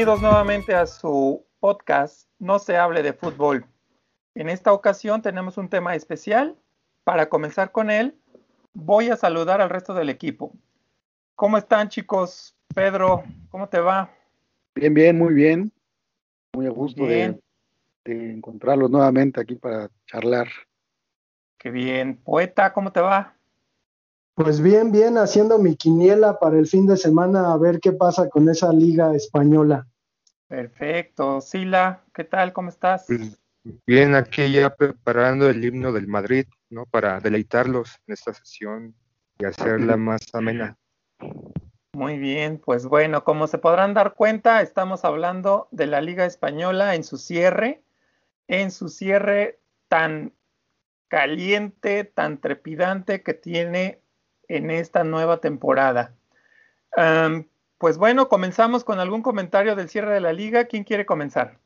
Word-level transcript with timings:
Bienvenidos 0.00 0.22
nuevamente 0.22 0.74
a 0.74 0.86
su 0.86 1.44
podcast 1.58 2.26
No 2.38 2.58
se 2.58 2.74
hable 2.78 3.02
de 3.02 3.12
fútbol. 3.12 3.66
En 4.34 4.48
esta 4.48 4.72
ocasión 4.72 5.20
tenemos 5.20 5.58
un 5.58 5.68
tema 5.68 5.94
especial. 5.94 6.56
Para 7.04 7.28
comenzar 7.28 7.70
con 7.70 7.90
él, 7.90 8.16
voy 8.72 9.10
a 9.10 9.16
saludar 9.16 9.60
al 9.60 9.68
resto 9.68 9.92
del 9.92 10.08
equipo. 10.08 10.54
¿Cómo 11.34 11.58
están 11.58 11.90
chicos? 11.90 12.56
Pedro, 12.74 13.24
¿cómo 13.50 13.68
te 13.68 13.78
va? 13.78 14.10
Bien, 14.74 14.94
bien, 14.94 15.18
muy 15.18 15.34
bien. 15.34 15.70
Muy 16.54 16.64
a 16.64 16.70
gusto 16.70 17.04
de, 17.04 17.38
de, 18.06 18.32
encontrarlos 18.32 18.90
nuevamente 18.90 19.38
aquí 19.38 19.56
para 19.56 19.90
charlar. 20.06 20.48
Qué 21.58 21.70
bien. 21.70 22.16
Poeta, 22.16 22.72
¿cómo 22.72 22.90
te 22.90 23.02
va? 23.02 23.36
Pues 24.42 24.62
bien, 24.62 24.90
bien, 24.90 25.18
haciendo 25.18 25.58
mi 25.58 25.76
quiniela 25.76 26.38
para 26.38 26.58
el 26.58 26.66
fin 26.66 26.86
de 26.86 26.96
semana 26.96 27.52
a 27.52 27.58
ver 27.58 27.78
qué 27.78 27.92
pasa 27.92 28.30
con 28.30 28.48
esa 28.48 28.72
liga 28.72 29.14
española. 29.14 29.86
Perfecto. 30.48 31.42
Sila, 31.42 32.04
¿qué 32.14 32.24
tal? 32.24 32.54
¿Cómo 32.54 32.70
estás? 32.70 33.04
Pues, 33.06 33.38
bien, 33.86 34.14
aquí 34.14 34.50
ya 34.50 34.74
preparando 34.74 35.50
el 35.50 35.62
himno 35.62 35.92
del 35.92 36.06
Madrid, 36.06 36.46
¿no? 36.70 36.86
Para 36.86 37.20
deleitarlos 37.20 38.00
en 38.06 38.14
esta 38.14 38.32
sesión 38.32 38.94
y 39.38 39.44
hacerla 39.44 39.98
más 39.98 40.22
amena. 40.32 40.74
Muy 41.92 42.18
bien, 42.18 42.62
pues 42.64 42.86
bueno, 42.86 43.24
como 43.24 43.46
se 43.46 43.58
podrán 43.58 43.92
dar 43.92 44.14
cuenta, 44.14 44.62
estamos 44.62 45.04
hablando 45.04 45.68
de 45.70 45.86
la 45.86 46.00
Liga 46.00 46.24
Española 46.24 46.94
en 46.94 47.04
su 47.04 47.18
cierre, 47.18 47.82
en 48.48 48.70
su 48.70 48.88
cierre 48.88 49.60
tan 49.88 50.32
caliente, 51.08 52.04
tan 52.04 52.40
trepidante 52.40 53.22
que 53.22 53.34
tiene 53.34 54.00
en 54.56 54.70
esta 54.70 55.04
nueva 55.04 55.38
temporada. 55.38 56.14
Pues 57.80 57.96
bueno, 57.96 58.28
comenzamos 58.28 58.84
con 58.84 58.98
algún 58.98 59.22
comentario 59.22 59.74
del 59.74 59.88
cierre 59.88 60.12
de 60.12 60.20
la 60.20 60.34
liga. 60.34 60.66
¿Quién 60.66 60.84
quiere 60.84 61.06
comenzar? 61.06 61.56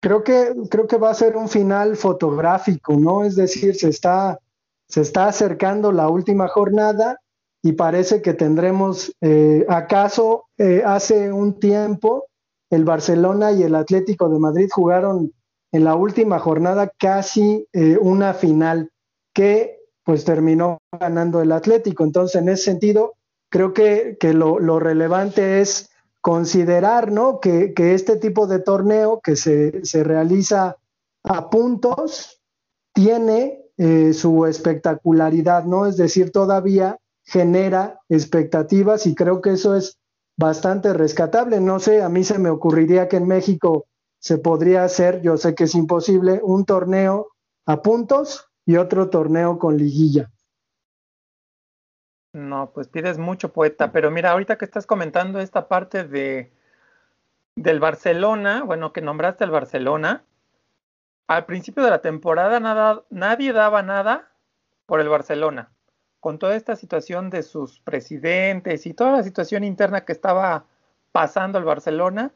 Creo 0.00 0.24
que, 0.24 0.54
creo 0.70 0.86
que 0.86 0.96
va 0.96 1.10
a 1.10 1.14
ser 1.14 1.36
un 1.36 1.50
final 1.50 1.94
fotográfico, 1.94 2.94
¿no? 2.94 3.24
Es 3.24 3.36
decir, 3.36 3.74
se 3.74 3.90
está, 3.90 4.40
se 4.88 5.02
está 5.02 5.26
acercando 5.26 5.92
la 5.92 6.08
última 6.08 6.48
jornada 6.48 7.20
y 7.60 7.72
parece 7.72 8.22
que 8.22 8.32
tendremos, 8.32 9.14
eh, 9.20 9.66
acaso 9.68 10.44
eh, 10.56 10.82
hace 10.86 11.30
un 11.30 11.60
tiempo, 11.60 12.24
el 12.70 12.86
Barcelona 12.86 13.52
y 13.52 13.62
el 13.62 13.74
Atlético 13.74 14.30
de 14.30 14.38
Madrid 14.38 14.68
jugaron 14.72 15.34
en 15.70 15.84
la 15.84 15.96
última 15.96 16.38
jornada 16.38 16.90
casi 16.98 17.68
eh, 17.74 17.98
una 18.00 18.32
final 18.32 18.90
que 19.34 19.75
pues 20.06 20.24
terminó 20.24 20.78
ganando 21.00 21.42
el 21.42 21.50
Atlético. 21.50 22.04
Entonces, 22.04 22.40
en 22.40 22.48
ese 22.48 22.62
sentido, 22.62 23.14
creo 23.50 23.74
que, 23.74 24.16
lo, 24.32 24.78
relevante 24.78 25.60
es 25.60 25.90
considerar 26.20 27.10
¿no? 27.10 27.40
que, 27.40 27.74
este 27.76 28.16
tipo 28.16 28.46
de 28.46 28.60
torneo 28.60 29.20
que 29.20 29.34
se, 29.34 29.82
realiza 30.04 30.76
a 31.24 31.50
puntos 31.50 32.40
tiene 32.94 33.64
eh, 33.78 34.12
su 34.12 34.46
espectacularidad, 34.46 35.64
¿no? 35.64 35.86
Es 35.86 35.96
decir, 35.96 36.30
todavía 36.30 36.98
genera 37.24 37.98
expectativas 38.08 39.08
y 39.08 39.14
creo 39.16 39.40
que 39.40 39.54
eso 39.54 39.74
es 39.74 39.98
bastante 40.38 40.92
rescatable. 40.92 41.60
No 41.60 41.80
sé, 41.80 42.00
a 42.00 42.08
mí 42.08 42.22
se 42.22 42.38
me 42.38 42.48
ocurriría 42.48 43.08
que 43.08 43.16
en 43.16 43.26
México 43.26 43.86
se 44.20 44.38
podría 44.38 44.84
hacer, 44.84 45.20
yo 45.20 45.36
sé 45.36 45.56
que 45.56 45.64
es 45.64 45.74
imposible, 45.74 46.40
un 46.44 46.64
torneo 46.64 47.26
a 47.66 47.82
puntos 47.82 48.45
y 48.66 48.76
otro 48.76 49.08
torneo 49.08 49.58
con 49.58 49.78
liguilla. 49.78 50.30
No, 52.32 52.72
pues 52.74 52.88
pides 52.88 53.16
mucho, 53.16 53.52
poeta, 53.52 53.92
pero 53.92 54.10
mira, 54.10 54.32
ahorita 54.32 54.58
que 54.58 54.66
estás 54.66 54.86
comentando 54.86 55.38
esta 55.40 55.68
parte 55.68 56.04
de 56.04 56.52
del 57.54 57.80
Barcelona, 57.80 58.62
bueno, 58.64 58.92
que 58.92 59.00
nombraste 59.00 59.44
el 59.44 59.50
Barcelona, 59.50 60.24
al 61.26 61.46
principio 61.46 61.82
de 61.82 61.90
la 61.90 62.02
temporada 62.02 62.60
nada, 62.60 63.02
nadie 63.08 63.54
daba 63.54 63.82
nada 63.82 64.30
por 64.84 65.00
el 65.00 65.08
Barcelona. 65.08 65.70
Con 66.20 66.38
toda 66.38 66.54
esta 66.54 66.76
situación 66.76 67.30
de 67.30 67.42
sus 67.42 67.80
presidentes 67.80 68.86
y 68.86 68.92
toda 68.92 69.12
la 69.12 69.22
situación 69.22 69.64
interna 69.64 70.04
que 70.04 70.12
estaba 70.12 70.66
pasando 71.12 71.58
el 71.58 71.64
Barcelona, 71.64 72.32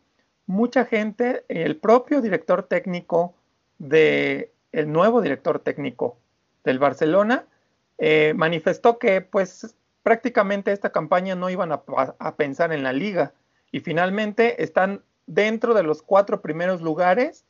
mucha 0.47 0.87
gente, 0.87 1.45
el 1.49 1.77
propio 1.77 2.23
director 2.23 2.63
técnico 2.63 3.35
de 3.79 4.53
el 4.73 4.91
nuevo 4.93 5.21
director 5.21 5.59
técnico 5.61 6.19
del 6.65 6.79
Barcelona, 6.79 7.45
eh, 7.99 8.33
manifestó 8.37 8.99
que 8.99 9.21
pues 9.21 9.75
prácticamente 10.03 10.73
esta 10.73 10.91
campaña 10.91 11.35
no 11.35 11.51
iban 11.51 11.73
a, 11.73 11.83
a, 12.19 12.37
pensar 12.37 12.73
en 12.73 12.83
la 12.83 12.93
liga 12.93 13.35
y 13.73 13.81
finalmente 13.81 14.63
están 14.63 15.03
dentro 15.27 15.75
de 15.75 15.83
los 15.83 16.03
cuatro 16.03 16.41
primeros 16.41 16.81
lugares 16.81 17.45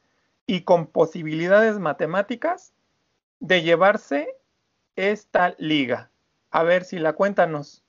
y 0.46 0.62
con 0.62 0.86
posibilidades 0.86 1.78
matemáticas 1.78 2.72
de 3.38 3.62
llevarse 3.62 4.34
esta 4.96 5.54
liga. 5.58 6.10
A 6.50 6.64
ver 6.64 6.84
si 6.84 6.98
la 6.98 7.12
cuéntanos. 7.12 7.84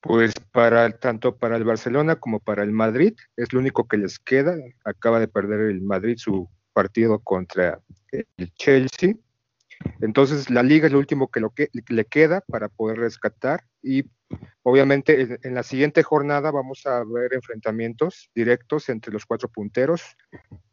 Pues 0.00 0.34
para 0.52 0.90
tanto 0.98 1.36
para 1.36 1.56
el 1.56 1.64
Barcelona 1.64 2.16
como 2.16 2.40
para 2.40 2.62
el 2.62 2.72
Madrid 2.72 3.14
es 3.36 3.52
lo 3.52 3.60
único 3.60 3.86
que 3.86 3.98
les 3.98 4.18
queda. 4.18 4.56
Acaba 4.84 5.20
de 5.20 5.28
perder 5.28 5.60
el 5.60 5.80
Madrid 5.80 6.16
su 6.18 6.48
partido 6.72 7.18
contra 7.20 7.80
el 8.10 8.52
Chelsea 8.54 9.14
entonces, 10.00 10.50
la 10.50 10.62
liga 10.62 10.86
es 10.86 10.92
lo 10.92 10.98
último 10.98 11.30
que, 11.30 11.40
lo 11.40 11.50
que 11.50 11.68
le 11.88 12.04
queda 12.04 12.40
para 12.42 12.68
poder 12.68 12.98
rescatar 12.98 13.64
y 13.82 14.04
obviamente 14.62 15.38
en, 15.42 15.54
la 15.54 15.62
siguiente 15.62 16.02
jornada 16.02 16.50
vamos 16.50 16.86
a 16.86 17.04
ver 17.04 17.34
enfrentamientos 17.34 18.30
directos 18.34 18.88
entre 18.88 19.12
los 19.12 19.26
cuatro 19.26 19.48
punteros. 19.48 20.02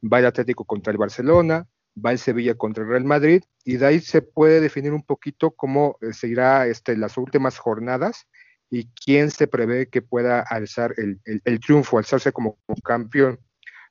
Va 0.01 0.19
el 0.19 0.25
Atlético 0.25 0.65
contra 0.65 0.91
el 0.91 0.97
Barcelona, 0.97 1.67
va 2.03 2.11
el 2.11 2.19
Sevilla 2.19 2.55
contra 2.55 2.83
el 2.83 2.89
Real 2.89 3.03
Madrid 3.03 3.43
y 3.63 3.77
de 3.77 3.85
ahí 3.85 3.99
se 3.99 4.21
puede 4.21 4.61
definir 4.61 4.93
un 4.93 5.03
poquito 5.03 5.51
cómo 5.51 5.97
eh, 6.01 6.13
se 6.13 6.27
irá 6.27 6.67
este, 6.67 6.95
las 6.97 7.17
últimas 7.17 7.57
jornadas 7.57 8.27
y 8.71 8.87
quién 9.03 9.31
se 9.31 9.47
prevé 9.47 9.87
que 9.89 10.03
pueda 10.03 10.41
alzar 10.41 10.93
el 10.95 11.59
triunfo, 11.59 11.97
alzarse 11.97 12.31
como 12.31 12.59
campeón. 12.83 13.39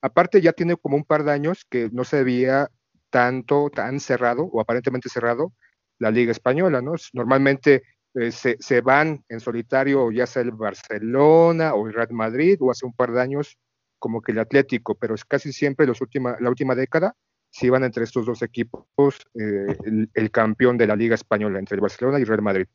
Aparte 0.01 0.41
ya 0.41 0.53
tiene 0.53 0.77
como 0.77 0.97
un 0.97 1.05
par 1.05 1.25
de 1.25 1.33
años 1.33 1.67
que 1.69 1.89
no 1.93 2.05
se 2.05 2.23
veía 2.25 2.71
tanto, 3.11 3.71
tan 3.71 4.01
cerrado 4.01 4.45
o 4.45 4.61
aparentemente 4.61 5.09
cerrado 5.09 5.53
la 5.99 6.11
Liga 6.11 6.31
Española, 6.31 6.81
¿no? 6.81 6.95
Normalmente 7.13 7.83
eh, 8.15 8.31
se, 8.31 8.81
van 8.81 9.25
en 9.29 9.41
solitario 9.41 10.11
ya 10.11 10.27
sea 10.27 10.43
el 10.43 10.53
Barcelona 10.53 11.75
o 11.75 11.87
el 11.87 11.95
Real 11.95 12.13
Madrid 12.13 12.57
o 12.61 12.71
hace 12.71 12.87
un 12.87 12.93
par 12.93 13.13
de 13.13 13.21
años 13.21 13.59
como 13.99 14.23
que 14.23 14.33
el 14.33 14.39
Atlético, 14.39 14.95
pero 14.95 15.15
es 15.15 15.25
casi 15.25 15.53
siempre 15.53 15.87
los 15.87 16.01
última, 16.01 16.37
la 16.41 16.49
última 16.49 16.75
década 16.75 17.15
se 17.51 17.71
van 17.71 17.83
entre 17.83 18.05
estos 18.05 18.27
dos 18.27 18.43
equipos 18.43 18.87
eh, 19.35 20.09
el, 20.15 20.31
campeón 20.31 20.77
de 20.77 20.87
la 20.87 20.95
Liga 20.95 21.15
Española, 21.15 21.59
entre 21.59 21.77
el 21.77 21.81
Barcelona 21.81 22.19
y 22.19 22.23
el 22.23 22.29
Real 22.29 22.43
Madrid. 22.43 22.67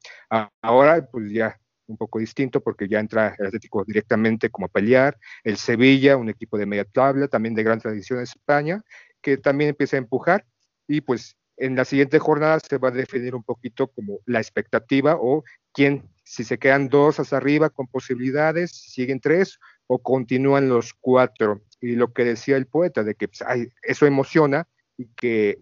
ahora, 0.62 1.06
pues 1.10 1.32
ya 1.32 1.58
un 1.88 1.98
poco 1.98 2.20
distinto 2.20 2.62
porque 2.62 2.88
ya 2.88 3.00
entra 3.00 3.36
el 3.38 3.48
Atlético 3.48 3.84
directamente 3.84 4.50
como 4.50 4.68
a 4.68 4.70
pelear, 4.70 5.18
el 5.44 5.58
Sevilla, 5.58 6.18
un 6.18 6.30
equipo 6.30 6.58
de 6.58 6.66
media 6.66 6.86
tabla, 6.86 7.28
también 7.28 7.56
de 7.56 7.64
gran 7.64 7.80
tradición 7.80 8.20
en 8.20 8.24
España, 8.24 8.82
que 9.22 9.38
también 9.38 9.70
empieza 9.70 9.98
a 9.98 10.00
empujar 10.00 10.46
y 10.88 11.02
pues 11.02 11.38
en 11.58 11.76
la 11.76 11.86
siguiente 11.86 12.20
jornada 12.20 12.60
se 12.60 12.78
va 12.78 12.90
a 12.90 12.92
definir 12.92 13.36
un 13.36 13.44
poquito 13.44 13.88
como 13.88 14.20
la 14.26 14.40
expectativa 14.40 15.18
o 15.20 15.44
quién, 15.72 16.10
si 16.24 16.44
se 16.44 16.58
quedan 16.58 16.90
dos 16.90 17.20
hacia 17.20 17.38
arriba 17.38 17.70
con 17.70 17.88
posibilidades, 17.88 18.72
siguen 18.72 19.20
tres 19.20 19.60
o 19.88 20.02
continúan 20.02 20.70
los 20.70 20.94
cuatro. 20.94 21.62
Y 21.80 21.96
lo 21.96 22.14
que 22.14 22.26
decía 22.26 22.58
el 22.58 22.66
poeta, 22.66 23.04
de 23.04 23.16
que 23.16 23.28
pues, 23.28 23.44
eso 23.84 24.06
emociona 24.06 24.68
y 24.98 25.08
que 25.16 25.60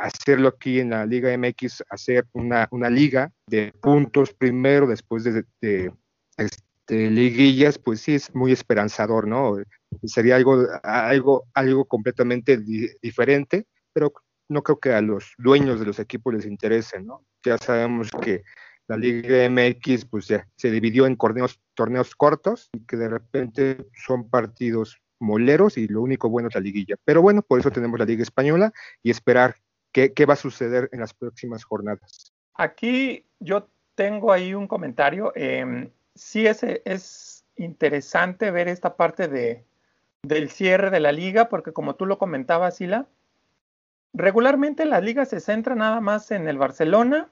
hacerlo 0.00 0.48
aquí 0.48 0.80
en 0.80 0.90
la 0.90 1.06
Liga 1.06 1.36
MX, 1.36 1.84
hacer 1.90 2.26
una, 2.32 2.68
una 2.70 2.90
liga 2.90 3.32
de 3.46 3.72
puntos 3.80 4.32
primero, 4.32 4.86
después 4.86 5.24
de, 5.24 5.44
de, 5.60 5.92
este, 6.36 7.10
liguillas, 7.10 7.78
pues 7.78 8.00
sí 8.00 8.14
es 8.14 8.34
muy 8.34 8.52
esperanzador, 8.52 9.26
¿no? 9.26 9.56
Sería 10.04 10.36
algo, 10.36 10.66
algo, 10.82 11.44
algo 11.54 11.84
completamente 11.84 12.58
diferente, 13.02 13.66
pero 13.92 14.12
no 14.48 14.62
creo 14.62 14.78
que 14.78 14.92
a 14.92 15.00
los 15.00 15.34
dueños 15.38 15.80
de 15.80 15.86
los 15.86 15.98
equipos 15.98 16.34
les 16.34 16.46
interese, 16.46 17.00
¿no? 17.02 17.24
Ya 17.44 17.58
sabemos 17.58 18.10
que 18.22 18.42
la 18.88 18.96
Liga 18.96 19.48
MX 19.48 20.04
pues 20.04 20.28
ya 20.28 20.46
se 20.56 20.70
dividió 20.70 21.06
en 21.06 21.16
torneos, 21.16 21.60
torneos 21.74 22.14
cortos 22.14 22.68
y 22.72 22.86
que 22.86 22.96
de 22.96 23.08
repente 23.08 23.86
son 23.94 24.28
partidos 24.28 25.00
moleros 25.18 25.78
y 25.78 25.88
lo 25.88 26.02
único 26.02 26.28
bueno 26.28 26.48
es 26.48 26.54
la 26.54 26.60
liguilla. 26.60 26.96
Pero 27.04 27.22
bueno, 27.22 27.42
por 27.42 27.60
eso 27.60 27.70
tenemos 27.70 27.98
la 27.98 28.04
Liga 28.04 28.22
Española 28.22 28.72
y 29.02 29.10
esperar 29.10 29.56
qué, 29.92 30.12
qué 30.12 30.26
va 30.26 30.34
a 30.34 30.36
suceder 30.36 30.88
en 30.92 31.00
las 31.00 31.14
próximas 31.14 31.64
jornadas. 31.64 32.32
Aquí 32.54 33.26
yo 33.40 33.68
tengo 33.94 34.32
ahí 34.32 34.54
un 34.54 34.68
comentario. 34.68 35.32
Eh, 35.34 35.90
sí 36.14 36.46
es, 36.46 36.62
es 36.62 37.44
interesante 37.56 38.50
ver 38.50 38.68
esta 38.68 38.96
parte 38.96 39.28
de, 39.28 39.64
del 40.22 40.50
cierre 40.50 40.90
de 40.90 41.00
la 41.00 41.12
liga, 41.12 41.48
porque 41.48 41.72
como 41.72 41.94
tú 41.94 42.06
lo 42.06 42.18
comentabas, 42.18 42.76
Sila, 42.76 43.06
regularmente 44.12 44.84
la 44.84 45.00
liga 45.00 45.24
se 45.24 45.40
centra 45.40 45.74
nada 45.74 46.00
más 46.00 46.30
en 46.30 46.48
el 46.48 46.58
Barcelona 46.58 47.28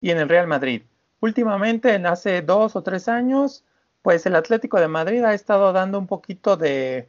y 0.00 0.10
en 0.10 0.18
el 0.18 0.28
Real 0.28 0.46
Madrid. 0.46 0.82
Últimamente, 1.20 1.94
en 1.94 2.06
hace 2.06 2.42
dos 2.42 2.76
o 2.76 2.82
tres 2.82 3.08
años, 3.08 3.64
pues 4.04 4.26
el 4.26 4.36
Atlético 4.36 4.78
de 4.78 4.86
Madrid 4.86 5.24
ha 5.24 5.32
estado 5.32 5.72
dando 5.72 5.98
un 5.98 6.06
poquito 6.06 6.58
de, 6.58 7.08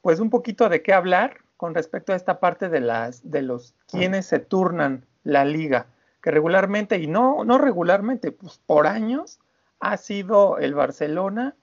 pues 0.00 0.18
un 0.18 0.30
poquito 0.30 0.70
de 0.70 0.80
qué 0.80 0.94
hablar 0.94 1.42
con 1.58 1.74
respecto 1.74 2.14
a 2.14 2.16
esta 2.16 2.40
parte 2.40 2.70
de 2.70 2.80
las, 2.80 3.30
de 3.30 3.42
los 3.42 3.74
quienes 3.86 4.24
se 4.24 4.38
turnan 4.38 5.04
la 5.24 5.44
liga, 5.44 5.88
que 6.22 6.30
regularmente, 6.30 6.96
y 6.96 7.06
no, 7.06 7.44
no 7.44 7.58
regularmente, 7.58 8.32
pues 8.32 8.58
por 8.64 8.86
años, 8.86 9.40
ha 9.78 9.98
sido 9.98 10.56
el 10.56 10.72
Barcelona 10.72 11.54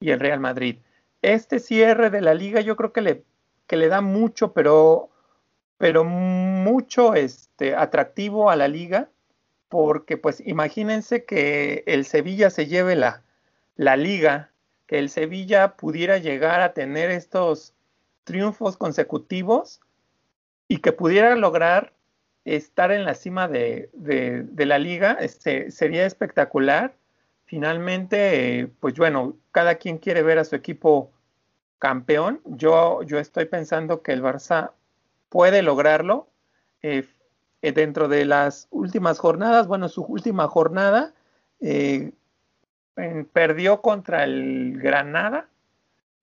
y 0.00 0.08
el 0.08 0.20
Real 0.20 0.40
Madrid. 0.40 0.78
Este 1.20 1.58
cierre 1.58 2.08
de 2.08 2.22
la 2.22 2.32
liga 2.32 2.62
yo 2.62 2.76
creo 2.76 2.94
que 2.94 3.02
le, 3.02 3.24
que 3.66 3.76
le 3.76 3.88
da 3.88 4.00
mucho, 4.00 4.54
pero, 4.54 5.10
pero 5.76 6.04
mucho 6.04 7.12
este, 7.12 7.76
atractivo 7.76 8.48
a 8.48 8.56
la 8.56 8.68
liga, 8.68 9.10
porque 9.68 10.16
pues 10.16 10.40
imagínense 10.46 11.26
que 11.26 11.84
el 11.86 12.06
Sevilla 12.06 12.48
se 12.48 12.68
lleve 12.68 12.96
la, 12.96 13.22
la 13.78 13.96
liga, 13.96 14.50
que 14.86 14.98
el 14.98 15.08
Sevilla 15.08 15.76
pudiera 15.76 16.18
llegar 16.18 16.60
a 16.60 16.74
tener 16.74 17.10
estos 17.10 17.74
triunfos 18.24 18.76
consecutivos 18.76 19.80
y 20.66 20.78
que 20.78 20.92
pudiera 20.92 21.34
lograr 21.36 21.94
estar 22.44 22.92
en 22.92 23.04
la 23.04 23.14
cima 23.14 23.48
de, 23.48 23.90
la 24.56 24.78
liga, 24.78 25.12
este, 25.20 25.70
sería 25.70 26.04
espectacular. 26.04 26.94
Finalmente, 27.44 28.70
pues 28.80 28.94
bueno, 28.96 29.36
cada 29.52 29.76
quien 29.76 29.98
quiere 29.98 30.22
ver 30.22 30.38
a 30.38 30.44
su 30.44 30.56
equipo 30.56 31.10
campeón. 31.78 32.42
Yo, 32.44 33.02
yo 33.02 33.18
estoy 33.18 33.46
pensando 33.46 34.02
que 34.02 34.12
el 34.12 34.22
Barça 34.22 34.72
puede 35.30 35.62
lograrlo. 35.62 36.28
Eh, 36.82 37.06
dentro 37.60 38.08
de 38.08 38.24
las 38.24 38.68
últimas 38.70 39.18
jornadas, 39.18 39.66
bueno, 39.66 39.88
su 39.88 40.02
última 40.02 40.46
jornada, 40.46 41.12
eh, 41.60 42.12
perdió 43.32 43.80
contra 43.80 44.24
el 44.24 44.78
Granada 44.80 45.48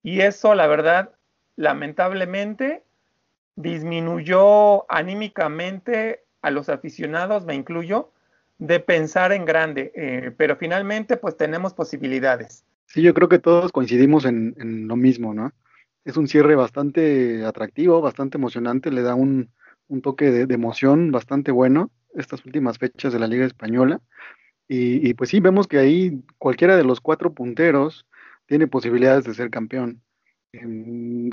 y 0.04 0.22
eso, 0.22 0.54
la 0.56 0.68
verdad, 0.68 1.12
lamentablemente, 1.56 2.83
disminuyó 3.56 4.89
anímicamente 4.92 6.24
a 6.42 6.51
los 6.51 6.69
aficionados, 6.69 7.45
me 7.45 7.56
incluyo, 7.56 8.12
de 8.57 8.80
pensar 8.80 9.31
en 9.31 9.45
grande, 9.45 9.92
eh, 9.95 10.31
pero 10.38 10.56
finalmente 10.56 11.18
pues 11.18 11.36
tenemos 11.36 11.74
posibilidades. 11.74 12.63
Sí, 12.86 13.01
yo 13.01 13.13
creo 13.13 13.27
que 13.27 13.39
todos 13.39 13.72
coincidimos 13.72 14.25
en, 14.25 14.88
lo 14.88 14.95
mismo, 14.95 15.33
¿no? 15.33 15.51
Es 16.06 16.18
un 16.18 16.27
cierre 16.27 16.56
bastante 16.56 17.44
atractivo, 17.44 18.00
bastante 18.00 18.38
emocionante, 18.38 18.92
le 18.92 19.01
da 19.01 19.16
un, 19.16 19.50
toque 20.04 20.30
de, 20.31 20.54
emoción 20.54 21.12
bastante 21.12 21.51
bueno 21.51 21.89
estas 22.13 22.45
últimas 22.45 22.77
fechas 22.77 23.12
de 23.12 23.19
la 23.19 23.27
Liga 23.27 23.45
Española. 23.45 24.01
Y, 24.68 25.08
y, 25.08 25.14
pues 25.14 25.30
sí, 25.30 25.40
vemos 25.40 25.68
que 25.68 25.78
ahí 25.78 26.24
cualquiera 26.40 26.76
de 26.76 26.84
los 26.84 27.00
cuatro 27.02 27.34
punteros 27.34 28.08
tiene 28.48 28.68
posibilidades 28.68 29.26
de 29.26 29.34
ser 29.34 29.50
campeón. 29.50 30.02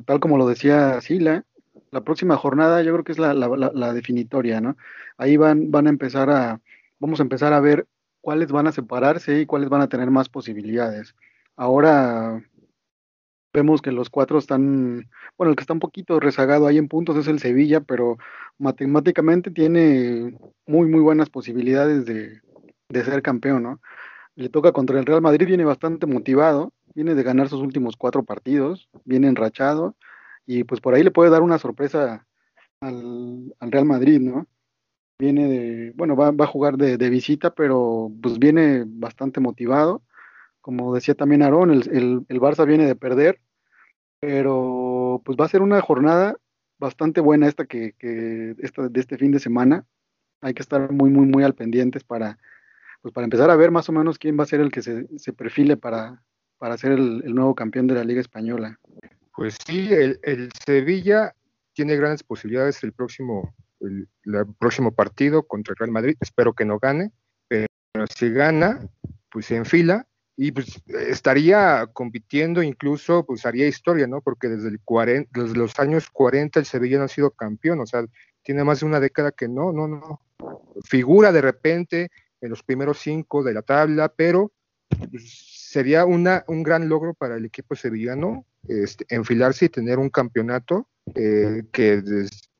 tal 0.06 0.20
como 0.20 0.36
lo 0.38 0.46
decía 0.46 1.00
Sila, 1.00 1.44
la 1.90 2.02
próxima 2.02 2.36
jornada 2.36 2.82
yo 2.82 2.92
creo 2.92 3.04
que 3.04 3.12
es 3.12 3.18
la, 3.18 3.92
definitoria, 3.94 4.60
¿no? 4.60 4.76
Ahí 5.16 5.36
van, 5.36 5.70
van 5.70 5.86
a 5.86 5.90
empezar 5.90 6.30
a, 6.30 6.60
vamos 6.98 7.20
a 7.20 7.22
empezar 7.22 7.52
a 7.52 7.60
ver 7.60 7.86
cuáles 8.20 8.50
van 8.52 8.66
a 8.66 8.72
separarse 8.72 9.40
y 9.40 9.46
cuáles 9.46 9.68
van 9.68 9.82
a 9.82 9.88
tener 9.88 10.10
más 10.10 10.28
posibilidades. 10.28 11.14
Ahora 11.56 12.42
vemos 13.52 13.82
que 13.82 13.92
los 13.92 14.08
cuatro 14.10 14.38
están, 14.38 15.10
bueno, 15.36 15.50
el 15.50 15.56
que 15.56 15.62
está 15.62 15.74
un 15.74 15.80
poquito 15.80 16.20
rezagado 16.20 16.66
ahí 16.66 16.78
en 16.78 16.88
puntos 16.88 17.16
es 17.16 17.28
el 17.28 17.38
Sevilla, 17.38 17.80
pero 17.80 18.16
matemáticamente 18.58 19.50
tiene 19.50 20.34
muy, 20.66 20.88
muy 20.88 21.00
buenas 21.00 21.28
posibilidades 21.28 22.06
de, 22.06 22.40
de 22.92 23.04
ser 23.04 23.22
campeón, 23.22 23.62
¿no? 23.62 23.80
Le 24.34 24.48
toca 24.48 24.72
contra 24.72 24.98
el 24.98 25.06
Real 25.06 25.22
Madrid, 25.22 25.46
viene 25.46 25.64
bastante 25.64 26.06
motivado, 26.06 26.72
viene 26.94 27.14
de 27.14 27.22
ganar 27.22 27.48
sus 27.48 27.60
últimos 27.60 27.96
cuatro 27.96 28.24
partidos, 28.24 28.88
viene 29.04 29.28
enrachado 29.28 29.96
y 30.46 30.64
pues 30.64 30.80
por 30.80 30.94
ahí 30.94 31.02
le 31.02 31.10
puede 31.10 31.30
dar 31.30 31.42
una 31.42 31.58
sorpresa 31.58 32.26
al, 32.80 33.54
Real 33.60 33.84
Madrid, 33.84 34.20
¿no? 34.20 34.46
Viene 35.18 35.48
de, 35.48 35.92
bueno, 35.94 36.16
va, 36.16 36.28
a 36.36 36.46
jugar 36.46 36.76
de, 36.76 37.10
visita, 37.10 37.54
pero 37.54 38.10
pues 38.22 38.38
viene 38.38 38.84
bastante 38.86 39.40
motivado. 39.40 40.02
Como 40.60 40.94
decía 40.94 41.14
también 41.14 41.42
Aarón, 41.42 41.70
el, 41.70 42.24
el, 42.28 42.40
Barça 42.40 42.66
viene 42.66 42.86
de 42.86 42.96
perder, 42.96 43.40
pero 44.20 45.22
pues 45.24 45.36
va 45.38 45.44
a 45.46 45.48
ser 45.48 45.62
una 45.62 45.80
jornada 45.80 46.36
bastante 46.78 47.20
buena 47.20 47.46
esta 47.48 47.66
que, 47.66 47.92
que 47.98 48.56
esta, 48.58 48.88
de 48.88 49.00
este 49.00 49.16
fin 49.18 49.30
de 49.32 49.38
semana. 49.38 49.86
Hay 50.40 50.54
que 50.54 50.62
estar 50.62 50.90
muy, 50.90 51.10
muy, 51.10 51.26
muy 51.26 51.44
al 51.44 51.54
pendientes 51.54 52.02
para, 52.02 52.38
pues 53.02 53.12
para 53.12 53.24
empezar 53.24 53.50
a 53.50 53.56
ver 53.56 53.70
más 53.70 53.88
o 53.88 53.92
menos 53.92 54.18
quién 54.18 54.38
va 54.38 54.44
a 54.44 54.46
ser 54.46 54.60
el 54.60 54.70
que 54.70 54.80
se, 54.80 55.06
se 55.18 55.32
perfile 55.32 55.76
para, 55.76 56.22
para 56.56 56.78
ser 56.78 56.92
el, 56.92 57.22
el, 57.24 57.34
nuevo 57.34 57.54
campeón 57.54 57.88
de 57.88 57.94
la 57.94 58.04
Liga 58.04 58.20
Española. 58.20 58.78
Pues 59.34 59.56
sí, 59.66 59.88
el, 59.92 60.50
Sevilla 60.64 61.34
tiene 61.72 61.96
grandes 61.96 62.22
posibilidades 62.22 62.82
el 62.84 62.92
próximo, 62.92 63.54
el, 63.80 64.08
próximo 64.58 64.92
partido 64.92 65.42
contra 65.42 65.72
el 65.72 65.78
Real 65.78 65.90
Madrid. 65.90 66.16
Espero 66.20 66.52
que 66.52 66.64
no 66.64 66.78
gane, 66.78 67.10
pero 67.48 67.66
si 68.14 68.30
gana, 68.30 68.88
pues 69.30 69.46
se 69.46 69.56
enfila 69.56 70.06
y 70.36 70.52
pues 70.52 70.80
estaría 70.86 71.86
compitiendo, 71.92 72.62
incluso 72.62 73.26
pues 73.26 73.44
haría 73.44 73.66
historia, 73.66 74.06
¿no? 74.06 74.20
Porque 74.20 74.48
desde, 74.48 74.68
el 74.68 74.80
desde 75.32 75.56
los 75.56 75.78
años 75.80 76.08
40 76.10 76.60
el 76.60 76.66
Sevilla 76.66 76.98
no 76.98 77.04
ha 77.04 77.08
sido 77.08 77.30
campeón, 77.32 77.80
o 77.80 77.86
sea, 77.86 78.04
tiene 78.42 78.64
más 78.64 78.80
de 78.80 78.86
una 78.86 79.00
década 79.00 79.32
que 79.32 79.48
no, 79.48 79.72
no, 79.72 79.88
no. 79.88 80.20
Figura 80.84 81.32
de 81.32 81.40
repente 81.40 82.10
en 82.42 82.50
los 82.50 82.62
primeros 82.62 82.98
cinco 82.98 83.42
de 83.42 83.54
la 83.54 83.62
tabla, 83.62 84.12
pero 84.14 84.52
pues, 85.10 85.68
sería 85.70 86.04
una, 86.04 86.44
un 86.48 86.62
gran 86.62 86.88
logro 86.88 87.14
para 87.14 87.36
el 87.36 87.46
equipo 87.46 87.74
sevillano 87.74 88.44
este, 88.68 89.06
enfilarse 89.08 89.64
y 89.64 89.68
tener 89.70 89.98
un 89.98 90.10
campeonato 90.10 90.88
eh, 91.14 91.62
que 91.72 92.02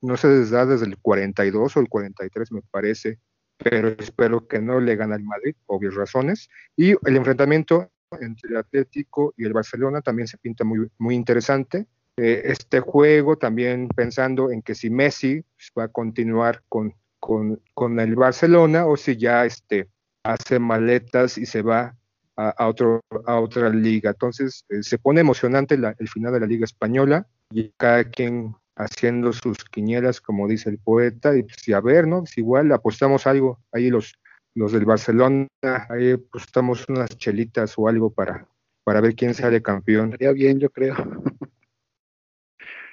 no 0.01 0.17
se 0.17 0.29
les 0.29 0.51
desde 0.51 0.87
el 0.87 0.97
42 0.99 1.77
o 1.77 1.81
el 1.81 1.89
43 1.89 2.53
me 2.53 2.63
parece, 2.71 3.19
pero 3.59 3.89
espero 3.89 4.49
que 4.49 4.61
no 4.61 4.81
le 4.81 4.97
gane 4.97 5.15
al 5.15 5.23
Madrid, 5.23 5.55
obvias 5.67 5.95
razones. 5.95 6.49
Y 6.77 6.91
el 6.91 7.17
enfrentamiento 7.17 7.91
entre 8.21 8.51
el 8.51 8.57
Atlético 8.57 9.35
y 9.37 9.45
el 9.45 9.53
Barcelona 9.53 10.01
también 10.01 10.27
se 10.27 10.39
pinta 10.39 10.65
muy, 10.65 10.89
muy 10.99 11.15
interesante. 11.15 11.87
Eh, 12.17 12.43
este 12.45 12.81
juego 12.81 13.39
también 13.39 13.89
pensando 13.89 14.51
en 14.51 14.63
que 14.63 14.75
si 14.75 14.91
Messi 14.91 15.45
va 15.79 15.85
a 15.85 15.89
continuar 15.89 16.63
con, 16.69 16.95
con, 17.23 17.63
con 17.73 18.01
el 18.01 18.17
Barcelona 18.17 18.85
o 18.85 18.97
si 18.97 19.17
ya 19.17 19.45
este, 19.45 19.87
hace 20.25 20.59
maletas 20.59 21.39
y 21.39 21.47
se 21.47 21.63
va 21.63 21.95
a, 22.37 22.67
otro, 22.67 23.01
a 23.27 23.39
otra 23.39 23.71
liga. 23.71 24.11
Entonces 24.11 24.65
eh, 24.71 24.83
se 24.83 24.99
pone 24.99 25.21
emocionante 25.21 25.77
el 25.77 26.09
final 26.09 26.33
de 26.33 26.41
la 26.41 26.47
liga 26.47 26.65
española 26.65 27.29
y 27.53 27.71
cada 27.77 28.03
quien 28.03 28.57
haciendo 28.75 29.33
sus 29.33 29.59
quinielas, 29.71 30.21
como 30.21 30.49
dice 30.49 30.69
el 30.69 30.79
poeta, 30.79 31.37
y 31.37 31.45
pues, 31.45 31.69
a 31.73 31.81
ver, 31.81 32.09
¿no? 32.09 32.27
Si 32.27 32.41
igual 32.41 32.73
apostamos 32.73 33.29
algo, 33.29 33.61
ahí 33.71 33.89
los, 33.89 34.19
los 34.57 34.73
del 34.73 34.85
Barcelona, 34.85 35.47
ahí 35.91 36.13
apostamos 36.13 36.89
unas 36.89 37.11
chelitas 37.19 37.75
o 37.77 37.87
algo 37.87 38.11
para, 38.11 38.49
para 38.83 39.01
ver 39.01 39.15
quién 39.15 39.33
sale 39.33 39.63
campeón. 39.63 40.07
Estaría 40.07 40.33
bien, 40.33 40.59
yo 40.59 40.71
creo. 40.71 40.97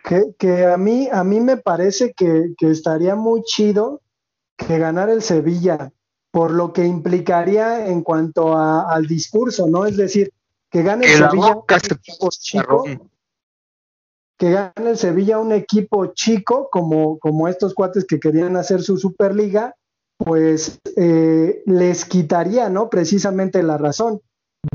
Que, 0.03 0.35
que, 0.37 0.65
a 0.65 0.77
mí, 0.77 1.09
a 1.11 1.23
mí 1.23 1.39
me 1.39 1.57
parece 1.57 2.13
que, 2.13 2.53
que 2.57 2.69
estaría 2.69 3.15
muy 3.15 3.41
chido 3.43 4.01
que 4.67 4.77
ganara 4.77 5.13
el 5.13 5.21
Sevilla, 5.21 5.91
por 6.31 6.51
lo 6.51 6.73
que 6.73 6.85
implicaría 6.85 7.87
en 7.87 8.03
cuanto 8.03 8.57
al 8.57 9.07
discurso, 9.07 9.67
¿no? 9.67 9.85
Es 9.85 9.97
decir, 9.97 10.31
que 10.69 10.83
gane 10.83 11.07
el 11.07 11.17
Sevilla 11.17 11.55
un 11.55 11.63
equipo 11.69 12.29
chico, 12.29 12.85
que 14.37 14.51
gane 14.51 14.89
el 14.91 14.97
Sevilla 14.97 15.39
un 15.39 15.51
equipo 15.53 16.07
chico 16.07 16.69
como, 16.71 17.17
como 17.19 17.47
estos 17.47 17.73
cuates 17.73 18.05
que 18.05 18.19
querían 18.19 18.57
hacer 18.57 18.81
su 18.83 18.97
Superliga, 18.97 19.75
pues 20.17 20.79
eh, 20.97 21.63
les 21.65 22.05
quitaría, 22.05 22.69
¿no? 22.69 22.89
Precisamente 22.89 23.63
la 23.63 23.77
razón 23.77 24.21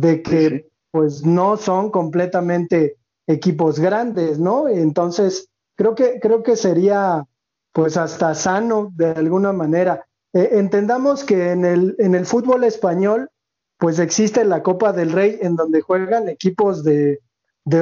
de 0.01 0.23
que 0.23 0.69
pues 0.91 1.25
no 1.25 1.57
son 1.57 1.91
completamente 1.91 2.97
equipos 3.27 3.79
grandes, 3.79 4.39
¿no? 4.39 4.69
Entonces, 4.69 5.49
creo 5.77 5.95
que, 5.95 6.19
creo 6.21 6.43
que 6.43 6.57
sería 6.57 7.27
pues 7.75 7.97
hasta 7.97 8.35
sano 8.37 8.93
de 8.95 9.09
alguna 9.09 9.53
manera 9.53 10.07
eh, 10.33 10.51
entendamos 10.53 11.25
que 11.25 11.51
en 11.51 11.65
el, 11.65 11.97
en 11.99 12.15
el 12.15 12.25
fútbol 12.25 12.63
español, 12.65 13.31
pues 13.79 13.99
existe 13.99 14.45
la 14.45 14.63
Copa 14.63 14.93
del 14.93 15.11
Rey 15.11 15.39
en 15.43 15.57
donde 15.57 15.81
juegan 15.81 16.29
equipos 16.29 16.85
de, 16.85 17.21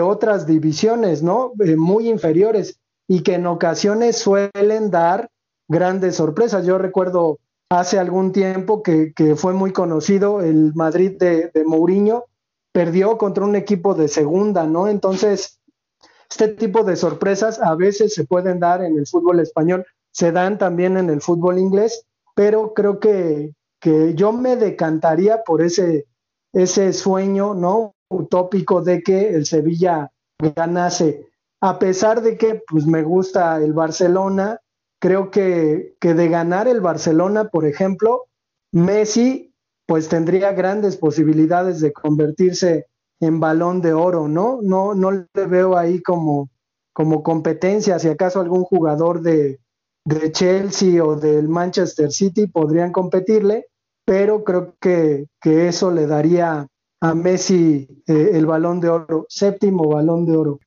otras 0.02 0.46
divisiones, 0.46 1.22
¿no? 1.22 1.52
Eh, 1.64 1.76
muy 1.76 2.08
inferiores 2.08 2.78
y 3.06 3.22
que 3.22 3.34
en 3.34 3.46
ocasiones 3.46 4.16
suelen 4.16 4.90
dar 4.90 5.30
grandes 5.68 6.16
sorpresas. 6.16 6.64
Yo 6.64 6.78
recuerdo 6.78 7.38
hace 7.68 7.98
algún 7.98 8.32
tiempo 8.32 8.82
que, 8.82 9.12
fue 9.36 9.52
muy 9.52 9.72
conocido 9.72 10.40
el 10.40 10.72
Madrid 10.74 11.18
de, 11.18 11.50
de, 11.52 11.64
Mourinho, 11.64 12.24
perdió 12.72 13.18
contra 13.18 13.44
un 13.44 13.56
equipo 13.56 13.94
de 13.94 14.08
segunda, 14.08 14.66
¿no? 14.66 14.88
Entonces, 14.88 15.58
este 16.32 16.48
tipo 16.48 16.82
de 16.82 16.96
sorpresas 16.96 17.60
a 17.60 17.74
veces 17.74 18.14
se 18.14 18.24
pueden 18.24 18.58
dar 18.58 18.82
en 18.82 18.98
el 18.98 19.06
fútbol 19.06 19.40
español, 19.40 19.86
se 20.10 20.32
dan 20.32 20.58
también 20.58 20.96
en 20.96 21.10
el 21.10 21.20
fútbol 21.20 21.58
inglés 21.58 22.06
pero 22.34 22.72
creo 22.74 22.98
que, 22.98 23.52
yo 24.14 24.32
me 24.32 24.56
decantaría 24.56 25.42
por 25.42 25.60
ese, 25.60 26.06
ese 26.52 26.92
sueño, 26.92 27.54
¿no? 27.54 27.94
utópico 28.08 28.82
de 28.82 29.02
que 29.02 29.30
el 29.30 29.46
Sevilla 29.46 30.12
ganase. 30.38 31.26
A 31.60 31.78
pesar 31.78 32.22
de 32.22 32.36
que 32.36 32.62
pues 32.68 32.86
me 32.86 33.02
gusta 33.02 33.56
el 33.56 33.72
Barcelona, 33.72 34.60
creo 35.00 35.30
que, 35.30 35.96
que 35.98 36.14
de 36.14 36.28
ganar 36.28 36.68
el 36.68 36.80
Barcelona, 36.80 37.48
por 37.48 37.66
ejemplo, 37.66 38.26
Messi 38.70 39.52
pues 39.86 40.08
tendría 40.08 40.52
grandes 40.52 40.96
posibilidades 40.96 41.80
de 41.80 41.92
convertirse 41.92 42.86
en 43.22 43.38
balón 43.38 43.80
de 43.80 43.92
oro, 43.92 44.26
¿no? 44.26 44.58
No, 44.62 44.94
no 44.94 45.12
le 45.12 45.46
veo 45.46 45.78
ahí 45.78 46.02
como, 46.02 46.50
como 46.92 47.22
competencia, 47.22 48.00
si 48.00 48.08
acaso 48.08 48.40
algún 48.40 48.64
jugador 48.64 49.22
de, 49.22 49.60
de 50.04 50.32
Chelsea 50.32 51.02
o 51.04 51.14
del 51.14 51.48
Manchester 51.48 52.10
City 52.10 52.48
podrían 52.48 52.90
competirle, 52.90 53.66
pero 54.04 54.42
creo 54.42 54.74
que, 54.80 55.26
que 55.40 55.68
eso 55.68 55.92
le 55.92 56.08
daría 56.08 56.66
a 57.00 57.14
Messi 57.14 57.86
eh, 58.08 58.30
el 58.32 58.44
balón 58.46 58.80
de 58.80 58.88
oro, 58.88 59.26
séptimo 59.28 59.88
balón 59.88 60.26
de 60.26 60.36
oro. 60.36 60.60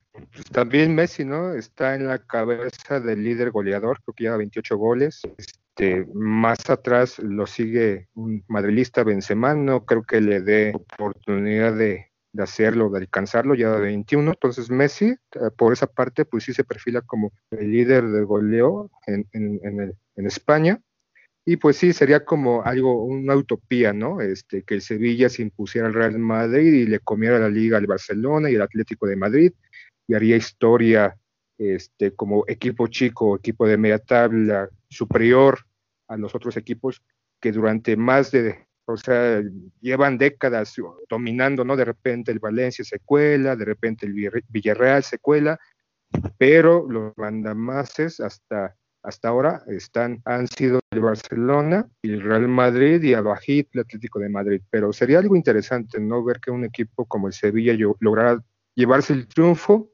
También 0.50 0.94
Messi, 0.94 1.26
¿no? 1.26 1.52
Está 1.52 1.94
en 1.94 2.06
la 2.06 2.18
cabeza 2.18 3.00
del 3.00 3.22
líder 3.22 3.50
goleador, 3.50 4.00
creo 4.02 4.14
que 4.14 4.24
lleva 4.24 4.38
28 4.38 4.78
goles. 4.78 5.20
Este, 5.36 6.06
más 6.14 6.70
atrás 6.70 7.18
lo 7.18 7.46
sigue 7.46 8.08
un 8.14 8.42
madrilista 8.48 9.04
Benzema, 9.04 9.52
no 9.54 9.84
creo 9.84 10.04
que 10.04 10.22
le 10.22 10.40
dé 10.40 10.72
oportunidad 10.74 11.74
de, 11.74 12.06
de 12.36 12.42
hacerlo, 12.42 12.90
de 12.90 13.00
alcanzarlo, 13.00 13.54
ya 13.54 13.72
de 13.72 13.80
21. 13.80 14.30
Entonces 14.30 14.70
Messi, 14.70 15.06
eh, 15.06 15.50
por 15.56 15.72
esa 15.72 15.86
parte, 15.86 16.24
pues 16.24 16.44
sí 16.44 16.52
se 16.52 16.64
perfila 16.64 17.00
como 17.00 17.32
el 17.50 17.72
líder 17.72 18.06
de 18.08 18.22
goleo 18.22 18.90
en, 19.06 19.26
en, 19.32 20.26
España. 20.26 20.80
Y 21.44 21.56
pues 21.56 21.76
sí, 21.76 21.92
sería 21.92 22.24
como 22.24 22.62
algo, 22.62 23.04
una 23.04 23.36
utopía, 23.36 23.92
¿no? 23.92 24.20
Este, 24.20 24.62
que 24.62 24.74
el 24.74 24.82
Sevilla 24.82 25.28
se 25.28 25.42
impusiera 25.42 25.86
al 25.86 25.94
Real 25.94 26.18
Madrid 26.18 26.72
y 26.72 26.86
le 26.86 27.00
comiera 27.00 27.38
la 27.38 27.48
liga 27.48 27.78
al 27.78 27.86
Barcelona 27.86 28.50
y 28.50 28.56
al 28.56 28.62
Atlético 28.62 29.06
de 29.06 29.16
Madrid 29.16 29.52
y 30.08 30.14
haría 30.14 30.36
historia 30.36 31.16
este, 31.58 32.14
como 32.14 32.44
equipo 32.48 32.86
chico, 32.88 33.36
equipo 33.36 33.66
de 33.66 33.78
media 33.78 33.98
tabla, 33.98 34.68
superior 34.88 35.60
a 36.08 36.16
los 36.16 36.34
otros 36.34 36.56
equipos 36.56 37.02
que 37.40 37.52
durante 37.52 37.96
más 37.96 38.30
de 38.30 38.65
o 38.86 38.96
sea, 38.96 39.42
llevan 39.80 40.16
décadas 40.16 40.74
dominando, 41.08 41.64
¿no? 41.64 41.76
De 41.76 41.84
repente 41.84 42.30
el 42.30 42.38
Valencia 42.38 42.84
se 42.84 43.00
cuela, 43.00 43.56
de 43.56 43.64
repente 43.64 44.06
el 44.06 44.14
Villarreal 44.48 45.02
se 45.02 45.18
cuela, 45.18 45.58
pero 46.38 46.86
los 46.88 47.12
mandamases 47.16 48.20
hasta, 48.20 48.76
hasta 49.02 49.28
ahora 49.28 49.62
están, 49.66 50.22
han 50.24 50.46
sido 50.46 50.78
el 50.90 51.00
Barcelona, 51.00 51.88
el 52.02 52.22
Real 52.22 52.46
Madrid 52.46 53.02
y 53.02 53.12
el 53.12 53.22
Bajit, 53.22 53.68
el 53.72 53.80
Atlético 53.80 54.20
de 54.20 54.28
Madrid. 54.28 54.62
Pero 54.70 54.92
sería 54.92 55.18
algo 55.18 55.34
interesante, 55.34 56.00
¿no? 56.00 56.24
Ver 56.24 56.38
que 56.38 56.52
un 56.52 56.64
equipo 56.64 57.06
como 57.06 57.26
el 57.26 57.32
Sevilla 57.32 57.76
lograra 57.98 58.40
llevarse 58.76 59.12
el 59.14 59.26
triunfo 59.26 59.90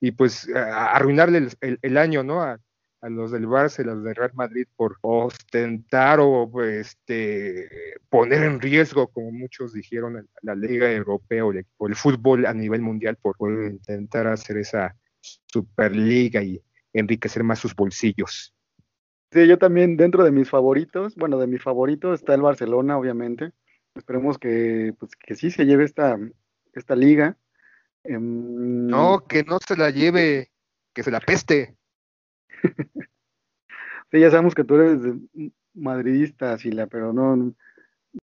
y 0.00 0.10
pues 0.10 0.48
arruinarle 0.54 1.48
el, 1.60 1.96
año, 1.96 2.22
¿no? 2.22 2.42
a 2.42 2.58
los 3.08 3.30
del 3.30 3.46
Barça 3.46 3.80
y 3.80 3.84
los 3.84 4.02
del 4.02 4.14
Real 4.14 4.32
Madrid 4.34 4.66
por 4.76 4.96
ostentar 5.02 6.18
o 6.20 6.50
este, 6.62 7.68
poner 8.08 8.42
en 8.42 8.60
riesgo, 8.60 9.08
como 9.08 9.32
muchos 9.32 9.72
dijeron, 9.72 10.28
la 10.42 10.54
Liga 10.54 10.90
Europea 10.90 11.44
o 11.44 11.52
el, 11.52 11.94
fútbol 11.94 12.46
a 12.46 12.54
nivel 12.54 12.80
mundial 12.80 13.16
por, 13.16 13.36
intentar 13.40 14.26
hacer 14.26 14.58
esa 14.58 14.96
Superliga 15.20 16.42
y 16.42 16.62
enriquecer 16.92 17.42
más 17.42 17.58
sus 17.58 17.74
bolsillos. 17.74 18.54
Sí, 19.32 19.46
yo 19.46 19.58
también 19.58 19.96
dentro 19.96 20.22
de 20.22 20.30
mis 20.30 20.48
favoritos, 20.48 21.16
bueno, 21.16 21.38
de 21.38 21.48
mi 21.48 21.58
favorito 21.58 22.14
está 22.14 22.34
el 22.34 22.42
Barcelona, 22.42 22.96
obviamente. 22.96 23.52
Esperemos 23.96 24.38
que, 24.38 24.94
pues, 24.98 25.16
que 25.16 25.34
sí 25.34 25.50
se 25.50 25.66
lleve 25.66 25.84
esta, 25.84 26.16
esta 26.74 26.94
liga. 26.94 27.36
Em, 28.04 28.86
no, 28.86 29.24
que 29.26 29.42
no 29.42 29.58
se 29.66 29.76
la 29.76 29.90
lleve, 29.90 30.52
que 30.94 31.02
se 31.02 31.10
la 31.10 31.20
peste. 31.20 31.76
sí, 34.10 34.20
ya 34.20 34.30
sabemos 34.30 34.54
que 34.54 34.64
tú 34.64 34.76
eres 34.76 34.98
madridista, 35.74 36.56
Sila, 36.58 36.86
pero 36.86 37.12
no 37.12 37.54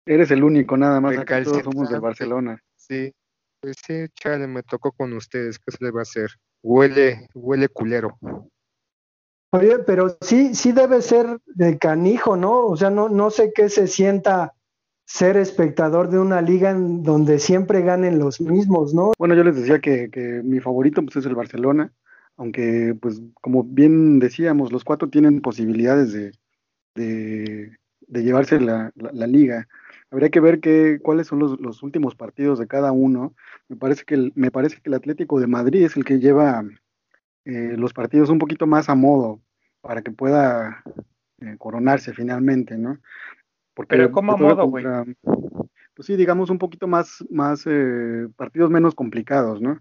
eres 0.05 0.31
el 0.31 0.43
único, 0.43 0.77
nada 0.77 0.99
más. 1.01 1.17
Acá 1.17 1.43
todos 1.43 1.63
somos 1.63 1.89
de 1.89 1.99
Barcelona. 1.99 2.61
Sí, 2.75 3.13
pues 3.59 3.75
sí, 3.85 4.05
chale, 4.13 4.47
me 4.47 4.63
tocó 4.63 4.91
con 4.91 5.13
ustedes, 5.13 5.59
¿qué 5.59 5.71
se 5.71 5.83
le 5.83 5.91
va 5.91 5.99
a 5.99 6.03
hacer? 6.03 6.31
Huele, 6.63 7.27
huele 7.33 7.67
culero. 7.69 8.17
Oye, 9.53 9.79
pero 9.79 10.17
sí, 10.21 10.55
sí 10.55 10.71
debe 10.71 11.01
ser 11.01 11.39
de 11.45 11.77
canijo, 11.77 12.37
¿no? 12.37 12.67
O 12.67 12.77
sea, 12.77 12.89
no, 12.89 13.09
no 13.09 13.29
sé 13.29 13.51
qué 13.53 13.67
se 13.67 13.87
sienta 13.87 14.53
ser 15.05 15.35
espectador 15.35 16.09
de 16.09 16.19
una 16.19 16.41
liga 16.41 16.71
en 16.71 17.03
donde 17.03 17.37
siempre 17.37 17.81
ganen 17.81 18.17
los 18.17 18.39
mismos, 18.39 18.93
¿no? 18.93 19.11
Bueno, 19.17 19.35
yo 19.35 19.43
les 19.43 19.57
decía 19.57 19.79
que, 19.79 20.09
que 20.09 20.41
mi 20.41 20.61
favorito 20.61 21.01
pues, 21.01 21.17
es 21.17 21.25
el 21.25 21.35
Barcelona 21.35 21.91
aunque 22.41 22.97
pues 22.99 23.21
como 23.39 23.63
bien 23.63 24.17
decíamos, 24.17 24.71
los 24.71 24.83
cuatro 24.83 25.09
tienen 25.09 25.41
posibilidades 25.41 26.11
de, 26.11 26.31
de, 26.95 27.77
llevarse 28.23 28.59
la, 28.59 28.91
la, 28.95 29.27
liga. 29.27 29.67
Habría 30.09 30.29
que 30.29 30.39
ver 30.39 30.59
qué 30.59 30.99
cuáles 31.03 31.27
son 31.27 31.37
los, 31.37 31.59
los, 31.59 31.83
últimos 31.83 32.15
partidos 32.15 32.57
de 32.57 32.65
cada 32.65 32.91
uno. 32.93 33.35
Me 33.67 33.75
parece 33.75 34.05
que 34.05 34.15
el, 34.15 34.31
me 34.33 34.49
parece 34.49 34.77
que 34.77 34.89
el 34.89 34.95
Atlético 34.95 35.39
de 35.39 35.45
Madrid 35.45 35.83
es 35.83 35.95
el 35.95 36.03
que 36.03 36.17
lleva 36.17 36.63
eh, 37.45 37.75
los 37.77 37.93
partidos 37.93 38.31
un 38.31 38.39
poquito 38.39 38.65
más 38.65 38.89
a 38.89 38.95
modo 38.95 39.39
para 39.81 40.01
que 40.01 40.09
pueda 40.09 40.81
eh, 41.41 41.57
coronarse 41.59 42.11
finalmente, 42.11 42.75
¿no? 42.75 42.97
Porque 43.75 43.97
Pero 43.97 44.11
¿cómo 44.11 44.33
a 44.33 44.37
modo, 44.37 44.65
güey? 44.65 44.83
Pues 45.93 46.07
sí, 46.07 46.15
digamos 46.15 46.49
un 46.49 46.57
poquito 46.57 46.87
más, 46.87 47.23
más 47.29 47.67
eh, 47.67 48.27
partidos 48.35 48.71
menos 48.71 48.95
complicados, 48.95 49.61
¿no? 49.61 49.79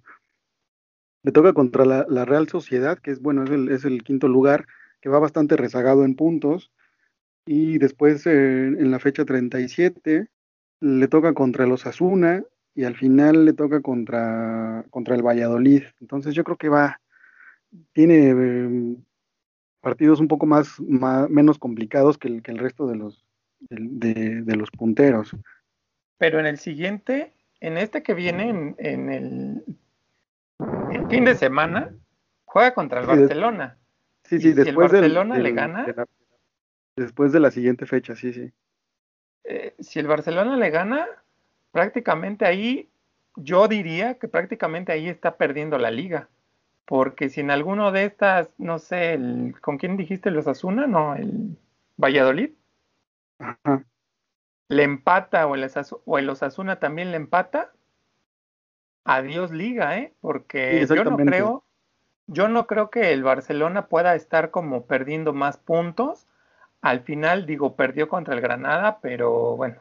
Le 1.23 1.33
toca 1.33 1.53
contra 1.53 1.85
la, 1.85 2.25
Real 2.25 2.49
Sociedad, 2.49 2.99
que 2.99 3.11
es 3.11 3.21
bueno, 3.21 3.45
es 3.45 3.51
el, 3.51 3.69
es 3.71 3.85
el, 3.85 4.03
quinto 4.03 4.29
lugar, 4.29 4.67
que 5.01 5.09
va 5.09 5.19
bastante 5.19 5.57
rezagado 5.57 6.05
en 6.05 6.15
puntos. 6.15 6.73
Y 7.47 7.79
después 7.79 8.27
eh, 8.27 8.67
en 8.67 8.91
la 8.91 8.99
fecha 8.99 9.25
37 9.25 10.29
le 10.81 11.09
toca 11.09 11.35
contra 11.35 11.67
los 11.67 11.87
Asuna 11.87 12.45
y 12.75 12.85
al 12.85 12.97
final 12.97 13.45
le 13.45 13.53
toca 13.53 13.81
contra, 13.83 14.85
contra 14.91 15.15
el 15.15 15.23
Valladolid. 15.23 15.83
Entonces 16.01 16.35
yo 16.35 16.45
creo 16.45 16.57
que 16.57 16.69
va, 16.69 17.01
tiene 17.93 18.29
em, 18.29 18.97
partidos 19.81 20.21
un 20.21 20.29
poco 20.29 20.47
más, 20.47 20.81
menos 20.81 21.59
complicados 21.59 22.19
que 22.19 22.29
el, 22.29 22.43
que 22.43 22.53
el 22.53 22.59
resto 22.59 22.87
de 22.87 22.97
los, 22.97 23.27
de, 23.59 24.43
de, 24.43 24.57
los 24.57 24.71
punteros. 24.71 25.37
Pero 26.19 26.39
en 26.41 26.47
el 26.47 26.59
siguiente, 26.59 27.33
en 27.61 27.77
este 27.77 28.03
que 28.03 28.15
viene, 28.15 28.75
en 28.79 29.11
el 29.11 29.65
el 30.93 31.07
fin 31.09 31.25
de 31.25 31.35
semana 31.35 31.93
juega 32.45 32.75
contra 32.75 33.01
el 33.01 33.07
Barcelona. 33.07 33.79
Sí, 34.25 34.41
sí, 34.41 34.53
después 34.53 34.91
si 34.91 34.97
el 34.97 35.03
Barcelona 35.03 35.39
le 35.39 35.53
gana. 35.53 35.87
después 36.97 37.33
de 37.33 37.41
la 37.41 37.51
siguiente 37.51 37.87
fecha, 37.87 38.15
sí, 38.15 38.33
sí. 38.33 38.53
Eh, 39.45 39.75
si 39.79 39.99
el 39.99 40.07
Barcelona 40.07 40.57
le 40.57 40.71
gana, 40.71 41.07
prácticamente 41.73 42.45
ahí, 42.45 42.89
yo 43.37 43.69
diría 43.69 44.19
que 44.19 44.29
prácticamente 44.29 44.93
ahí 44.93 45.09
está 45.09 45.37
perdiendo 45.37 45.79
la 45.79 45.91
liga. 45.91 46.29
Porque 46.85 47.29
si 47.29 47.41
en 47.41 47.51
alguno 47.51 47.93
de 47.93 48.05
estas, 48.05 48.51
no 48.59 48.79
sé, 48.79 49.19
¿con 49.61 49.79
quién 49.79 49.97
dijiste 49.97 50.31
los 50.31 50.49
Asuna? 50.49 50.87
No, 50.87 51.15
el 51.15 51.57
Valladolid. 51.97 52.51
Ajá. 53.39 53.85
Le 54.69 54.83
empata 54.85 55.47
o 55.47 55.55
el, 55.55 55.69
o 56.05 56.19
el 56.19 56.31
Osasuna 56.31 56.79
también 56.79 57.11
le 57.11 57.17
empata, 57.17 57.73
adiós 59.17 59.51
liga, 59.51 59.99
¿eh? 59.99 60.13
Porque 60.21 60.87
yo 60.87 61.05
no 61.05 61.17
creo, 61.17 61.65
yo 62.27 62.49
no 62.49 62.67
creo 62.67 62.91
que 62.91 63.13
el 63.13 63.23
Barcelona 63.23 63.87
pueda 63.87 64.15
estar 64.15 64.51
como 64.51 64.87
perdiendo 64.87 65.33
más 65.33 65.57
puntos. 65.57 66.27
Al 66.81 67.01
final, 67.01 67.45
digo, 67.45 67.75
perdió 67.75 68.09
contra 68.09 68.35
el 68.35 68.41
Granada, 68.41 69.01
pero 69.03 69.57
bueno, 69.57 69.77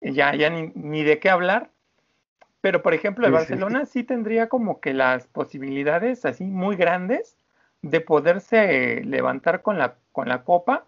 ya, 0.00 0.34
ya 0.34 0.48
ni, 0.50 1.02
de 1.02 1.18
qué 1.18 1.28
hablar. 1.28 1.70
Pero, 2.60 2.82
por 2.82 2.94
ejemplo, 2.94 3.26
el 3.26 3.32
Barcelona 3.32 3.86
sí. 3.86 4.04
tendría 4.04 4.48
como 4.48 4.80
que 4.80 4.94
las 4.94 5.26
posibilidades 5.26 6.24
así 6.24 6.44
muy 6.44 6.76
grandes 6.76 7.36
de 7.82 8.00
poderse 8.00 9.02
levantar 9.04 9.62
con 9.62 9.78
la, 9.78 9.96
con 10.12 10.28
la 10.28 10.44
copa, 10.44 10.84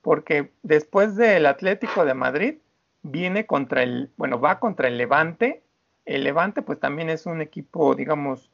porque 0.00 0.50
después 0.62 1.16
del 1.16 1.44
Atlético 1.44 2.06
de 2.06 2.14
Madrid 2.14 2.54
viene 3.02 3.44
contra 3.44 3.82
el, 3.82 4.10
bueno, 4.16 4.40
va 4.40 4.58
contra 4.58 4.88
el 4.88 4.96
Levante, 4.96 5.62
el 6.08 6.24
Levante 6.24 6.62
pues 6.62 6.80
también 6.80 7.10
es 7.10 7.26
un 7.26 7.42
equipo, 7.42 7.94
digamos, 7.94 8.50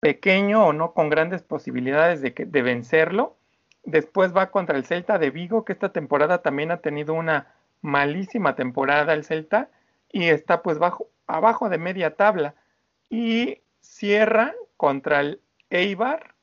pequeño 0.00 0.66
o 0.66 0.72
no 0.72 0.92
con 0.92 1.10
grandes 1.10 1.42
posibilidades 1.42 2.22
de, 2.22 2.62
vencerlo. 2.62 3.36
Después 3.84 4.34
va 4.34 4.50
contra 4.50 4.78
el 4.78 4.86
Celta 4.86 5.18
de 5.18 5.30
Vigo, 5.30 5.64
que 5.64 5.74
esta 5.74 5.92
temporada 5.92 6.42
también 6.42 6.70
ha 6.70 6.78
tenido 6.78 7.12
una 7.12 7.52
malísima 7.82 8.56
temporada 8.56 9.12
el 9.12 9.24
Celta 9.24 9.68
y 10.10 10.24
está 10.24 10.62
pues 10.62 10.78
bajo, 10.78 11.06
abajo 11.26 11.68
de 11.68 11.78
media 11.78 12.16
tabla. 12.16 12.54
Y 13.10 13.60
cierra 13.80 14.54
contra 14.78 15.20
el 15.20 15.40
Eibar, 15.68 16.34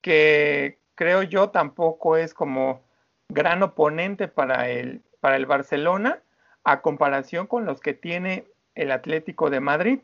que 0.00 0.78
creo 0.94 1.22
yo 1.22 1.50
tampoco 1.50 2.16
es 2.16 2.32
como 2.32 2.80
gran 3.28 3.62
oponente 3.62 4.28
para 4.28 4.70
el, 4.70 5.02
para 5.20 5.36
el 5.36 5.44
Barcelona, 5.44 6.20
a 6.64 6.80
comparación 6.80 7.46
con 7.46 7.66
los 7.66 7.80
que 7.80 7.92
tiene 7.92 8.46
el 8.80 8.92
Atlético 8.92 9.50
de 9.50 9.60
Madrid. 9.60 10.00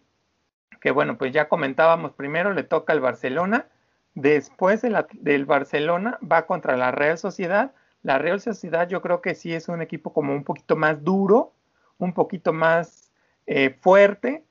que 0.81 0.91
bueno, 0.91 1.17
pues 1.19 1.33
ya 1.33 1.49
comentábamos, 1.49 2.13
primero 2.13 2.53
le 2.53 2.63
toca 2.63 2.93
al 2.93 3.01
Barcelona, 3.01 3.67
después 4.15 4.83
del 4.83 5.45
Barcelona 5.47 6.19
va 6.21 6.47
contra 6.47 6.77
la 6.77 6.91
Real 6.93 7.19
Sociedad. 7.19 7.73
La 8.03 8.19
Real 8.19 8.41
Sociedad 8.41 8.89
yo 8.89 9.03
creo 9.03 9.21
que 9.23 9.35
sí 9.35 9.55
es 9.55 9.69
un 9.69 9.83
equipo 9.83 10.13
como 10.13 10.33
un 10.35 10.45
poquito 10.45 10.77
más 10.77 11.03
duro, 11.03 11.53
un 11.99 12.13
poquito 12.13 12.53
más 12.53 13.11
eh, 13.47 13.71
fuerte, 13.81 14.45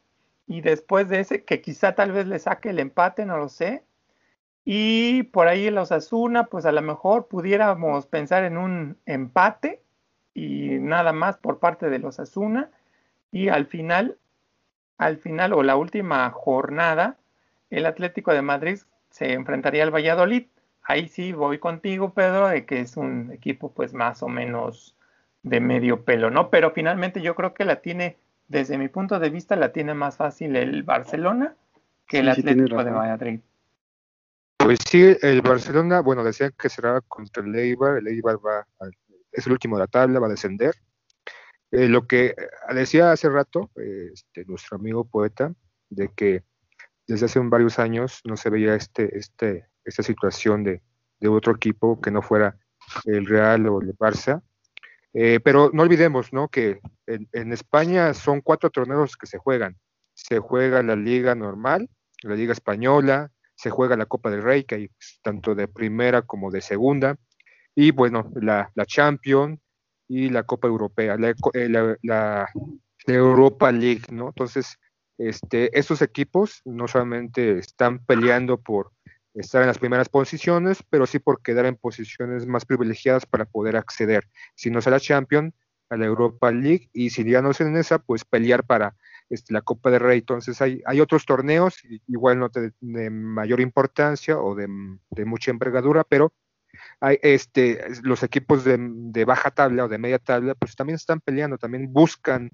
y 0.48 0.62
después 0.62 1.10
de 1.10 1.20
ese, 1.22 1.44
que 1.44 1.62
quizá 1.62 1.96
tal 1.96 2.12
vez 2.12 2.27
le 2.27 2.39
saque 2.39 2.70
el 2.70 2.79
empate, 2.79 3.25
no 3.25 3.38
lo 3.38 3.50
sé. 3.50 3.84
Y 4.63 5.24
por 5.24 5.48
ahí 5.48 5.70
los 5.70 5.91
Osasuna, 5.91 6.46
pues 6.46 6.65
a 6.65 6.72
lo 6.72 6.82
mejor 6.82 7.27
pudiéramos 7.27 8.08
pensar 8.08 8.44
en 8.44 8.58
un 8.58 8.98
empate 9.05 9.82
y 10.34 10.77
nada 10.79 11.13
más 11.13 11.38
por 11.38 11.60
parte 11.60 11.89
de 11.89 12.00
los 12.00 12.20
Asuna. 12.20 12.72
Y 13.36 13.50
al 13.50 13.65
final, 13.65 14.15
al 14.98 15.18
final 15.18 15.51
o 15.51 15.62
la 15.62 15.75
última 15.75 16.30
jornada, 16.30 17.18
el 17.70 17.86
Atlético 17.86 18.32
de 18.32 18.42
Madrid 18.42 18.80
se 19.10 19.34
enfrentaría 19.34 19.84
al 19.84 19.94
Valladolid. 19.94 20.46
Ahí 20.82 21.10
sí 21.10 21.34
voy 21.34 21.60
contigo, 21.60 22.13
Pedro, 22.13 22.48
de 22.48 22.65
que 22.65 22.80
es 22.80 22.96
un 22.96 23.34
equipo 23.34 23.74
pues 23.74 23.94
más 23.94 24.24
o 24.24 24.30
menos 24.30 24.96
de 25.44 25.60
medio 25.60 26.06
pelo, 26.06 26.32
¿no? 26.32 26.50
Pero 26.50 26.72
finalmente 26.72 27.22
yo 27.22 27.36
creo 27.36 27.54
que 27.54 27.65
la 27.65 27.82
tiene 27.82 28.15
desde 28.48 28.77
mi 28.77 28.88
punto 28.88 29.20
de 29.20 29.30
vista, 29.30 29.58
la 29.58 29.74
tiene 29.74 29.94
más 29.94 30.15
fácil 30.15 30.56
el 30.56 30.84
Barcelona 30.84 31.56
que 32.08 32.20
el 32.20 32.30
Atlético 32.30 32.86
de 32.86 32.92
Madrid. 32.92 33.39
Pues 34.60 34.80
sí, 34.88 35.13
el 35.22 35.42
Barcelona, 35.42 36.00
bueno, 36.00 36.24
decían 36.24 36.54
que 36.58 36.70
será 36.70 37.01
contra 37.01 37.44
el 37.44 37.54
Eibar, 37.54 37.98
el 37.98 38.08
Eibar 38.08 38.38
va, 38.38 38.65
es 39.34 39.46
el 39.46 39.51
último 39.51 39.75
de 39.75 39.82
la 39.82 39.88
tabla, 39.88 40.22
va 40.22 40.27
a 40.27 40.30
descender. 40.30 40.74
Eh, 41.75 41.89
lo 41.89 42.08
que 42.08 42.27
eh, 42.27 42.36
decía 42.74 43.12
hace 43.12 43.29
rato 43.29 43.70
este, 43.75 44.46
nuestro 44.46 44.77
amigo 44.77 45.03
poeta, 45.03 45.53
de 45.89 46.10
que 46.15 46.44
desde 47.05 47.25
hace 47.25 47.39
varios 47.39 47.79
años 47.79 48.22
no 48.24 48.38
se 48.38 48.50
veía 48.50 48.75
este, 48.75 49.17
este, 49.17 49.67
esta 49.84 50.01
situación 50.01 50.63
de, 50.63 50.82
de 51.20 51.27
otro 51.27 51.53
equipo 51.53 52.00
que 52.00 52.12
no 52.12 52.22
fuera 52.22 52.58
el 53.03 53.25
Real 53.25 53.67
o 53.67 53.82
el 53.82 53.94
Barça, 53.98 54.41
eh, 55.13 55.41
pero 55.41 55.70
no 55.74 55.84
olvidemos 55.84 56.32
¿no? 56.32 56.48
que 56.48 56.79
en, 57.08 57.51
España 57.51 58.13
son 58.13 58.39
cuatro 58.39 58.70
torneos 58.70 59.17
que 59.17 59.27
se 59.27 59.38
juegan. 59.38 59.75
Se 60.13 60.39
juega 60.39 60.82
la 60.82 60.96
liga 60.96 61.36
normal, 61.36 61.89
la 62.24 62.36
liga 62.36 62.53
española, 62.53 63.32
se 63.55 63.70
juega 63.70 63.98
la 63.98 64.05
Copa 64.05 64.29
del 64.29 64.44
Rey, 64.44 64.63
que 64.63 64.75
hay 64.75 64.91
tanto 65.22 65.55
de 65.55 65.67
primera 65.67 66.22
como 66.22 66.51
de 66.51 66.62
segunda, 66.62 67.17
y 67.75 67.91
bueno, 67.91 68.32
la, 68.36 68.72
la 68.75 68.86
Champions 68.86 69.60
y 70.07 70.29
la 70.29 70.43
Copa 70.43 70.67
Europea, 70.67 71.17
la, 71.17 71.29
eh, 71.53 71.69
la, 72.01 72.50
Europa 73.07 73.71
League, 73.71 74.03
¿no? 74.12 74.29
Entonces, 74.29 74.79
este, 75.17 75.77
estos 75.77 76.01
equipos 76.01 76.62
no 76.65 76.88
solamente 76.88 77.59
están 77.59 78.03
peleando 78.05 78.57
por 78.57 78.91
estar 79.35 79.62
en 79.62 79.67
las 79.67 79.77
primeras 79.77 80.09
posiciones, 80.09 80.83
pero 80.89 81.05
sí 81.05 81.19
por 81.19 81.41
quedar 81.41 81.65
en 81.65 81.75
posiciones 81.75 82.47
más 82.47 82.65
privilegiadas 82.65 83.25
para 83.25 83.45
poder 83.45 83.75
acceder, 83.75 84.27
si 84.55 84.71
no 84.71 84.79
es 84.79 84.88
a 84.88 84.91
la 84.91 85.00
Champions, 85.00 85.53
a 85.89 85.97
la 85.97 86.05
Europa 86.05 86.51
League, 86.51 86.89
y 86.93 87.12
si 87.12 87.24
ya 87.29 87.41
no 87.41 87.51
es 87.51 87.62
en 87.62 87.77
esa, 87.77 88.00
pues 88.00 88.25
pelear 88.25 88.65
para 88.65 88.95
este, 89.30 89.53
la 89.53 89.62
Copa 89.62 89.89
de 89.91 89.99
Rey. 89.99 90.19
Entonces 90.19 90.62
hay, 90.62 90.82
hay 90.86 91.01
otros 91.01 91.25
torneos, 91.25 91.82
igual 92.08 92.39
no 92.39 92.49
de, 92.49 93.10
mayor 93.10 93.60
importancia 93.60 94.39
o 94.39 94.56
de, 94.56 94.67
mucha 95.25 95.51
envergadura, 95.51 96.03
pero 96.03 96.34
hay 96.99 97.17
este, 97.21 97.83
los 98.03 98.23
equipos 98.23 98.63
de, 98.63 98.77
de, 98.79 99.25
baja 99.25 99.51
tabla 99.51 99.85
o 99.85 99.88
de 99.88 99.97
media 99.97 100.19
tabla, 100.19 100.55
pues 100.55 100.75
también 100.75 100.95
están 100.95 101.21
peleando, 101.21 101.57
también 101.57 101.91
buscan 101.91 102.49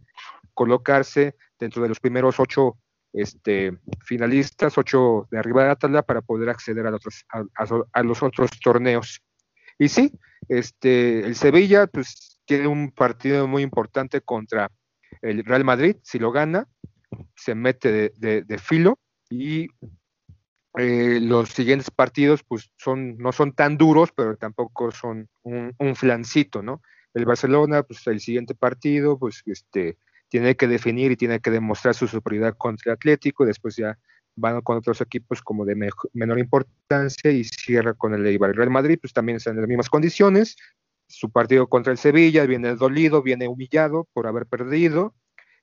colocarse 0.54 1.36
dentro 1.60 1.82
de 1.82 1.90
los 1.90 2.00
primeros 2.00 2.40
ocho 2.40 2.78
este, 3.14 3.78
finalistas, 4.06 4.78
ocho 4.78 5.28
de 5.32 5.40
arriba 5.40 5.64
de 5.64 5.70
la 5.70 5.76
tabla 5.76 6.02
para 6.02 6.22
poder 6.22 6.50
acceder 6.50 6.88
a 6.88 6.92
los, 6.92 7.02
otros, 7.02 7.26
a, 7.94 8.04
los 8.04 8.24
otros 8.24 8.52
torneos. 8.64 9.22
Y 9.78 9.90
sí, 9.90 10.14
este, 10.48 11.20
el 11.20 11.36
Sevilla 11.36 11.88
pues 11.88 12.40
tiene 12.46 12.68
un 12.68 12.92
partido 12.92 13.48
muy 13.48 13.64
importante 13.64 14.22
contra 14.22 14.72
el 15.22 15.44
Real 15.44 15.64
Madrid, 15.64 15.98
si 16.04 16.20
lo 16.20 16.32
gana, 16.32 16.68
se 17.36 17.56
mete 17.56 18.12
de, 18.16 18.58
filo 18.58 18.98
y 19.30 19.68
eh, 20.78 21.20
los 21.22 21.50
siguientes 21.50 21.92
partidos 21.92 22.44
pues 22.44 22.72
son, 22.78 23.18
no 23.18 23.32
son 23.32 23.54
tan 23.54 23.78
duros, 23.78 24.12
pero 24.16 24.38
tampoco 24.38 24.92
son 24.92 25.28
un, 25.44 25.96
flancito, 25.96 26.62
¿no? 26.62 26.82
El 27.14 27.26
Barcelona, 27.26 27.84
pues 27.84 28.06
el 28.08 28.20
siguiente 28.22 28.56
partido, 28.56 29.20
pues 29.20 29.44
este, 29.46 29.98
tiene 30.30 30.56
que 30.56 30.68
definir 30.68 31.12
y 31.12 31.18
tiene 31.18 31.40
que 31.40 31.52
demostrar 31.52 31.94
su 31.94 32.08
superioridad 32.08 32.56
contra 32.58 32.92
el 32.92 32.96
Atlético, 32.96 33.46
después 33.46 33.76
ya 33.76 33.98
van 34.36 34.62
con 34.62 34.78
otros 34.78 35.02
equipos 35.02 35.42
como 35.42 35.66
de 35.66 35.76
menor 36.14 36.40
importancia 36.40 37.32
y 37.32 37.44
cierra 37.44 37.94
con 37.94 38.14
el. 38.14 38.26
El 38.26 38.56
Real 38.56 38.70
Madrid 38.70 38.98
pues 39.02 39.12
también 39.12 39.36
está 39.36 39.50
en 39.50 39.58
las 39.58 39.68
mismas 39.68 39.90
condiciones, 39.90 40.56
su 41.12 41.30
partido 41.30 41.68
contra 41.68 41.92
el 41.92 41.98
Sevilla 41.98 42.46
viene 42.46 42.76
dolido, 42.76 43.22
viene 43.22 43.48
humillado 43.48 44.08
por 44.14 44.28
haber 44.28 44.46
perdido, 44.46 45.14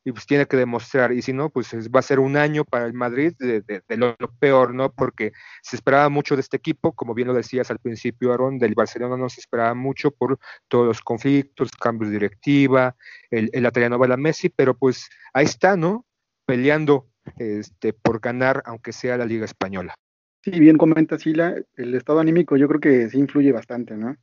y 0.08 0.12
pues 0.12 0.24
tiene 0.24 0.46
que 0.46 0.56
demostrar, 0.56 1.12
y 1.12 1.20
si 1.20 1.34
no, 1.34 1.50
pues 1.50 1.70
va 1.94 2.00
a 2.00 2.02
ser 2.02 2.18
un 2.18 2.38
año 2.38 2.64
para 2.64 2.86
el 2.86 2.94
Madrid 2.94 3.34
de, 3.38 3.82
lo, 3.98 4.16
peor, 4.38 4.72
¿no? 4.72 4.90
Porque 4.90 5.32
se 5.60 5.76
esperaba 5.76 6.08
mucho 6.08 6.34
de 6.34 6.40
este 6.40 6.56
equipo, 6.56 6.92
como 6.92 7.12
bien 7.12 7.28
lo 7.28 7.34
decías 7.34 7.70
al 7.70 7.78
principio, 7.78 8.32
Aaron, 8.32 8.58
del 8.58 8.74
Barcelona 8.74 9.18
no 9.18 9.28
se 9.28 9.40
esperaba 9.40 9.74
mucho 9.74 10.10
por 10.10 10.38
todos 10.66 10.86
los 10.86 11.02
conflictos, 11.02 11.70
cambios 11.72 12.08
de 12.08 12.16
directiva, 12.16 12.96
el, 13.30 13.50
el 13.52 13.62
la 13.62 14.16
Messi, 14.16 14.48
pero 14.48 14.74
pues 14.74 15.10
ahí 15.34 15.44
está, 15.44 15.76
¿no? 15.76 16.06
Peleando 16.46 17.10
este, 17.36 17.92
por 17.92 18.20
ganar, 18.20 18.62
aunque 18.64 18.94
sea 18.94 19.18
la 19.18 19.26
Liga 19.26 19.44
Española. 19.44 19.94
Sí, 20.42 20.58
bien 20.58 20.78
comenta 20.78 21.18
Sila, 21.18 21.54
el 21.76 21.94
estado 21.94 22.20
anímico 22.20 22.56
yo 22.56 22.66
creo 22.66 22.80
que 22.80 23.10
sí 23.10 23.18
influye 23.18 23.52
bastante, 23.52 23.94
¿no? 23.94 24.16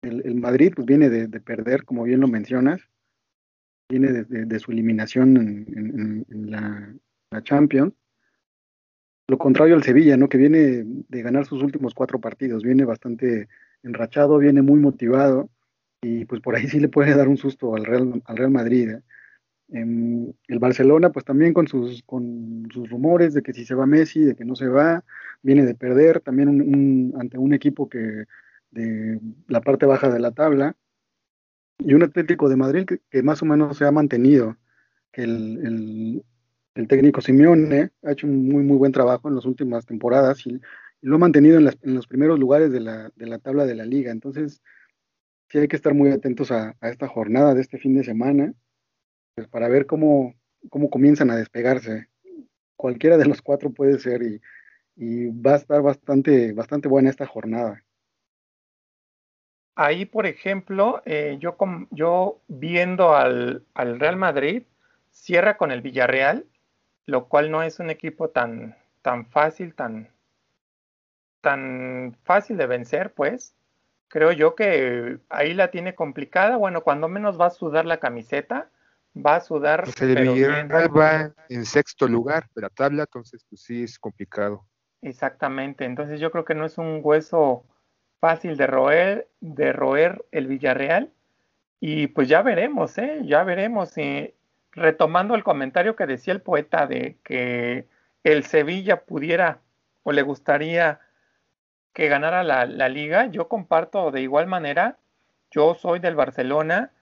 El, 0.00 0.36
Madrid 0.36 0.74
pues 0.76 0.86
viene 0.86 1.08
de 1.08 1.40
perder, 1.40 1.84
como 1.84 2.04
bien 2.04 2.20
lo 2.20 2.28
mencionas, 2.28 2.82
viene 3.88 4.24
de, 4.24 4.58
su 4.58 4.72
eliminación 4.72 5.36
en, 5.36 6.50
la, 6.50 6.94
Champions. 7.42 7.92
Lo 9.26 9.38
contrario 9.38 9.74
al 9.74 9.82
Sevilla, 9.82 10.16
¿no? 10.16 10.28
Que 10.28 10.38
viene 10.38 10.84
de 10.84 11.22
ganar 11.22 11.46
sus 11.46 11.62
últimos 11.62 11.94
cuatro 11.94 12.20
partidos, 12.20 12.62
viene 12.62 12.84
bastante 12.84 13.48
enrachado, 13.82 14.38
viene 14.38 14.62
muy 14.62 14.78
motivado 14.78 15.50
y 16.02 16.26
pues 16.26 16.40
por 16.40 16.54
ahí 16.54 16.68
sí 16.68 16.78
le 16.78 16.88
puede 16.88 17.14
dar 17.14 17.28
un 17.28 17.36
susto 17.36 17.74
al 17.74 17.84
Real, 17.84 18.22
al 18.26 18.36
Real 18.36 18.50
Madrid. 18.50 18.90
¿eh? 18.90 19.02
Em, 19.68 20.32
el 20.46 20.58
Barcelona, 20.58 21.10
pues 21.10 21.24
también 21.24 21.54
con 21.54 21.66
sus, 21.66 22.02
con 22.04 22.68
sus 22.72 22.88
rumores 22.90 23.34
de 23.34 23.42
que 23.42 23.52
si 23.52 23.64
se 23.64 23.74
va 23.74 23.86
Messi, 23.86 24.20
de 24.20 24.36
que 24.36 24.44
no 24.44 24.54
se 24.54 24.68
va, 24.68 25.02
viene 25.42 25.64
de 25.64 25.74
perder, 25.74 26.20
también 26.20 27.12
ante 27.18 27.38
un 27.38 27.54
equipo 27.54 27.88
que 27.88 28.26
de 28.70 29.20
la 29.48 29.60
parte 29.60 29.86
baja 29.86 30.10
de 30.10 30.20
la 30.20 30.32
tabla, 30.32 30.76
y 31.78 31.94
un 31.94 32.02
Atlético 32.02 32.48
de 32.48 32.56
Madrid 32.56 32.86
que, 33.10 33.22
más 33.22 33.42
o 33.42 33.46
menos 33.46 33.76
se 33.76 33.84
ha 33.84 33.90
mantenido, 33.90 34.56
que 35.12 35.22
el, 35.22 36.24
técnico 36.88 37.20
Simeone 37.20 37.90
ha 38.02 38.12
hecho 38.12 38.26
un 38.26 38.48
muy, 38.48 38.62
muy 38.64 38.76
buen 38.76 38.92
trabajo 38.92 39.28
en 39.28 39.36
las 39.36 39.44
últimas 39.44 39.86
temporadas 39.86 40.46
y, 40.46 40.60
lo 41.02 41.16
ha 41.16 41.18
mantenido 41.18 41.58
en, 41.58 41.94
los 41.94 42.06
primeros 42.06 42.38
lugares 42.38 42.72
de 42.72 42.80
la, 42.80 43.38
tabla 43.42 43.66
de 43.66 43.74
la 43.74 43.84
liga. 43.84 44.10
Entonces, 44.10 44.62
sí 45.50 45.58
hay 45.58 45.68
que 45.68 45.76
estar 45.76 45.92
muy 45.92 46.10
atentos 46.10 46.50
a, 46.50 46.74
esta 46.80 47.08
jornada 47.08 47.52
de 47.52 47.60
este 47.60 47.76
fin 47.78 47.94
de 47.94 48.04
semana 48.04 48.54
pues, 49.34 49.46
para 49.48 49.68
ver 49.68 49.84
cómo, 49.84 50.34
cómo 50.70 50.88
comienzan 50.88 51.30
a 51.30 51.36
despegarse. 51.36 52.08
Cualquiera 52.76 53.18
de 53.18 53.26
los 53.26 53.42
cuatro 53.42 53.70
puede 53.70 53.98
ser 53.98 54.22
y, 54.22 54.40
y 54.96 55.26
va 55.26 55.52
a 55.52 55.56
estar 55.56 55.82
bastante, 55.82 56.54
bastante 56.54 56.88
buena 56.88 57.10
esta 57.10 57.26
jornada. 57.26 57.83
Ahí, 59.76 60.04
por 60.04 60.26
ejemplo, 60.26 61.02
eh, 61.04 61.36
yo, 61.40 61.56
yo 61.90 62.38
viendo 62.46 63.14
al, 63.14 63.64
Real 63.74 64.16
Madrid, 64.16 64.62
cierra 65.10 65.56
con 65.56 65.72
el 65.72 65.82
Villarreal, 65.82 66.44
lo 67.06 67.26
cual 67.26 67.50
no 67.50 67.62
es 67.62 67.80
un 67.80 67.90
equipo 67.90 68.30
tan, 68.30 68.76
tan 69.02 69.26
fácil, 69.26 69.74
tan, 69.74 70.08
tan 71.40 72.16
fácil 72.22 72.56
de 72.56 72.66
vencer, 72.66 73.12
pues. 73.12 73.54
Creo 74.08 74.30
yo 74.30 74.54
que 74.54 75.18
ahí 75.28 75.54
la 75.54 75.72
tiene 75.72 75.96
complicada. 75.96 76.56
Bueno, 76.56 76.82
cuando 76.82 77.08
menos 77.08 77.40
va 77.40 77.46
a 77.46 77.50
sudar 77.50 77.84
la 77.84 77.98
camiseta, 77.98 78.70
va 79.14 79.36
a 79.36 79.40
sudar. 79.40 79.82
Pues 79.84 80.00
el 80.02 80.14
Villarreal 80.14 80.96
va 80.96 81.32
en 81.48 81.64
sexto 81.64 82.06
lugar 82.06 82.48
de 82.54 82.62
la 82.62 82.68
tabla, 82.68 83.02
entonces 83.02 83.44
pues 83.48 83.62
sí 83.62 83.82
es 83.82 83.98
complicado. 83.98 84.64
Exactamente, 85.02 85.84
entonces 85.84 86.18
yo 86.18 86.30
creo 86.30 86.44
que 86.46 86.54
no 86.54 86.64
es 86.64 86.78
un 86.78 87.00
hueso 87.02 87.64
fácil 88.24 88.56
de 88.56 88.66
roer, 88.66 89.28
de 89.42 89.74
roer 89.74 90.24
el 90.32 90.46
Villarreal. 90.46 91.10
Y 91.78 92.06
pues 92.06 92.26
ya 92.26 92.40
veremos, 92.40 92.96
¿eh? 92.96 93.20
ya 93.24 93.44
veremos. 93.44 93.98
Y 93.98 94.32
retomando 94.72 95.34
el 95.34 95.44
comentario 95.44 95.94
que 95.94 96.06
decía 96.06 96.32
el 96.32 96.40
poeta 96.40 96.86
de 96.86 97.18
que 97.22 97.86
el 98.22 98.44
Sevilla 98.44 99.02
pudiera 99.04 99.58
o 100.04 100.12
le 100.12 100.22
gustaría 100.22 101.00
que 101.92 102.08
ganara 102.08 102.44
la, 102.44 102.64
la 102.64 102.88
liga, 102.88 103.26
yo 103.26 103.46
comparto 103.48 104.10
de 104.10 104.22
igual 104.22 104.46
manera. 104.46 104.96
Yo 105.50 105.74
soy 105.74 105.98
del 105.98 106.14
Barcelona 106.14 106.92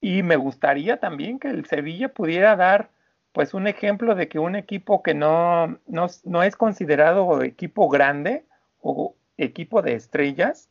y 0.00 0.22
me 0.22 0.36
gustaría 0.36 1.00
también 1.00 1.40
que 1.40 1.48
el 1.48 1.66
Sevilla 1.66 2.14
pudiera 2.14 2.54
dar 2.54 2.90
pues 3.32 3.54
un 3.54 3.66
ejemplo 3.66 4.14
de 4.14 4.28
que 4.28 4.38
un 4.38 4.54
equipo 4.54 5.02
que 5.02 5.14
no, 5.14 5.80
no, 5.88 6.06
no 6.22 6.42
es 6.44 6.54
considerado 6.54 7.42
equipo 7.42 7.88
grande 7.88 8.44
o 8.80 9.16
equipo 9.36 9.82
de 9.82 9.94
estrellas, 9.94 10.70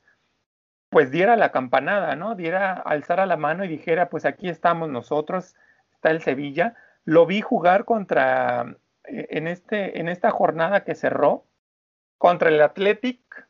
pues 0.89 1.11
diera 1.11 1.35
la 1.35 1.51
campanada, 1.51 2.15
¿no? 2.15 2.35
Diera, 2.35 2.73
alzara 2.73 3.25
la 3.25 3.37
mano 3.37 3.63
y 3.63 3.69
dijera, 3.69 4.09
pues 4.09 4.25
aquí 4.25 4.49
estamos 4.49 4.89
nosotros, 4.89 5.55
está 5.93 6.11
el 6.11 6.21
Sevilla. 6.21 6.75
Lo 7.05 7.25
vi 7.25 7.41
jugar 7.41 7.85
contra, 7.85 8.77
eh, 9.05 9.27
en, 9.31 9.47
este, 9.47 9.99
en 9.99 10.09
esta 10.09 10.31
jornada 10.31 10.83
que 10.83 10.95
cerró, 10.95 11.45
contra 12.17 12.49
el 12.49 12.61
Athletic. 12.61 13.47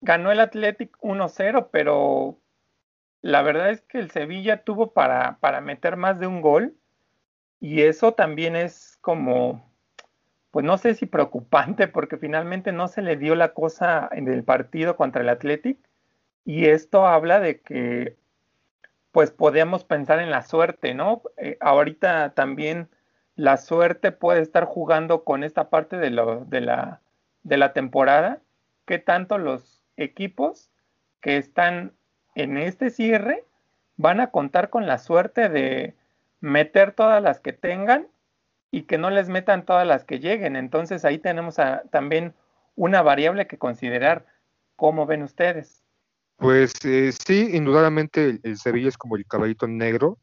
Ganó 0.00 0.32
el 0.32 0.40
Athletic 0.40 0.96
1-0, 1.00 1.68
pero 1.70 2.38
la 3.20 3.42
verdad 3.42 3.70
es 3.70 3.82
que 3.82 3.98
el 3.98 4.10
Sevilla 4.10 4.64
tuvo 4.64 4.92
para, 4.92 5.38
para 5.38 5.60
meter 5.60 5.96
más 5.96 6.18
de 6.18 6.26
un 6.26 6.40
gol 6.40 6.74
y 7.60 7.82
eso 7.82 8.14
también 8.14 8.56
es 8.56 8.98
como, 9.00 9.71
pues 10.52 10.64
no 10.66 10.78
sé 10.78 10.94
si 10.94 11.06
preocupante 11.06 11.88
porque 11.88 12.18
finalmente 12.18 12.72
no 12.72 12.86
se 12.86 13.02
le 13.02 13.16
dio 13.16 13.34
la 13.34 13.54
cosa 13.54 14.08
en 14.12 14.28
el 14.28 14.44
partido 14.44 14.96
contra 14.96 15.22
el 15.22 15.30
Athletic 15.30 15.78
y 16.44 16.66
esto 16.66 17.06
habla 17.06 17.40
de 17.40 17.60
que 17.60 18.16
pues 19.12 19.30
podemos 19.30 19.84
pensar 19.84 20.20
en 20.20 20.30
la 20.30 20.42
suerte, 20.42 20.94
¿no? 20.94 21.22
Eh, 21.38 21.56
ahorita 21.60 22.34
también 22.34 22.90
la 23.34 23.56
suerte 23.56 24.12
puede 24.12 24.42
estar 24.42 24.66
jugando 24.66 25.24
con 25.24 25.42
esta 25.42 25.70
parte 25.70 25.96
de, 25.96 26.10
lo, 26.10 26.44
de, 26.44 26.60
la, 26.60 27.00
de 27.42 27.56
la 27.56 27.72
temporada, 27.72 28.40
que 28.84 28.98
tanto 28.98 29.38
los 29.38 29.82
equipos 29.96 30.70
que 31.22 31.38
están 31.38 31.92
en 32.34 32.58
este 32.58 32.90
cierre 32.90 33.44
van 33.96 34.20
a 34.20 34.30
contar 34.30 34.68
con 34.68 34.86
la 34.86 34.98
suerte 34.98 35.48
de 35.48 35.94
meter 36.40 36.92
todas 36.92 37.22
las 37.22 37.40
que 37.40 37.54
tengan 37.54 38.06
y 38.72 38.84
que 38.84 38.98
no 38.98 39.10
les 39.10 39.28
metan 39.28 39.64
todas 39.64 39.86
las 39.86 40.02
que 40.02 40.18
lleguen. 40.18 40.56
Entonces 40.56 41.04
ahí 41.04 41.18
tenemos 41.18 41.56
también 41.90 42.34
una 42.74 43.02
variable 43.02 43.46
que 43.46 43.58
considerar. 43.58 44.26
¿Cómo 44.74 45.06
ven 45.06 45.22
ustedes? 45.22 45.84
Pues 46.36 46.72
eh, 46.84 47.12
sí, 47.12 47.50
indudablemente 47.52 48.40
el, 48.42 48.58
Sevilla 48.58 48.88
es 48.88 48.98
como 48.98 49.16
el 49.16 49.26
caballito 49.26 49.68
negro, 49.68 50.18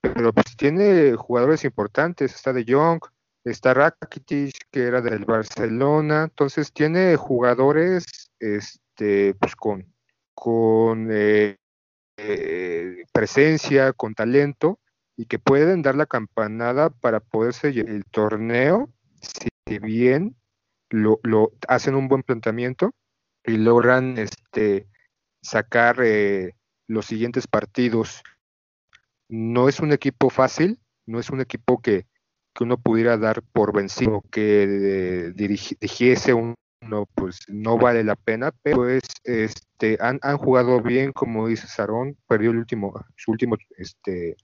pero 0.00 0.32
pues 0.32 0.56
tiene 0.56 1.14
jugadores 1.16 1.64
importantes, 1.64 2.34
está 2.34 2.52
De 2.52 2.64
Jong, 2.66 3.00
está 3.44 3.74
Rakitic, 3.74 4.54
que 4.70 4.84
era 4.84 5.02
del 5.02 5.24
Barcelona, 5.24 6.22
entonces 6.22 6.72
tiene 6.72 7.16
jugadores 7.16 8.30
este, 8.38 9.34
pues 9.34 9.56
con, 9.56 9.92
con 10.34 11.08
eh, 11.10 11.56
eh, 12.16 13.04
presencia, 13.12 13.92
con 13.92 14.14
talento, 14.14 14.78
y 15.18 15.26
que 15.26 15.40
pueden 15.40 15.82
dar 15.82 15.96
la 15.96 16.06
campanada 16.06 16.90
para 16.90 17.18
poderse 17.18 17.70
el 17.70 18.04
torneo, 18.04 18.88
si 19.20 19.78
bien 19.80 20.36
lo, 20.90 21.18
lo 21.24 21.50
hacen 21.66 21.96
un 21.96 22.06
buen 22.06 22.22
planteamiento 22.22 22.92
y 23.44 23.56
logran 23.56 24.16
este 24.16 24.86
sacar 25.42 25.96
eh, 26.04 26.54
los 26.86 27.06
siguientes 27.06 27.48
partidos. 27.48 28.22
No 29.28 29.68
es 29.68 29.80
un 29.80 29.92
equipo 29.92 30.30
fácil, 30.30 30.78
no 31.04 31.18
es 31.18 31.30
un 31.30 31.40
equipo 31.40 31.82
que, 31.82 32.06
uno 32.60 32.76
pudiera 32.76 33.16
dar 33.16 33.42
por 33.52 33.72
vencido, 33.72 34.24
que 34.32 34.64
eh, 34.64 35.32
dirigiese 35.32 36.34
uno, 36.34 36.56
pues 37.14 37.38
no 37.46 37.78
vale 37.78 38.02
la 38.02 38.16
pena, 38.16 38.52
pero 38.62 38.88
es, 38.88 39.04
este, 39.22 39.96
han, 40.00 40.18
han 40.22 40.38
jugado 40.38 40.80
bien, 40.82 41.12
como 41.12 41.46
dice 41.46 41.68
Sarón, 41.68 42.16
perdió 42.26 42.50
el 42.50 42.56
último, 42.56 42.92
su 43.14 43.30
último 43.30 43.56
este, 43.76 44.36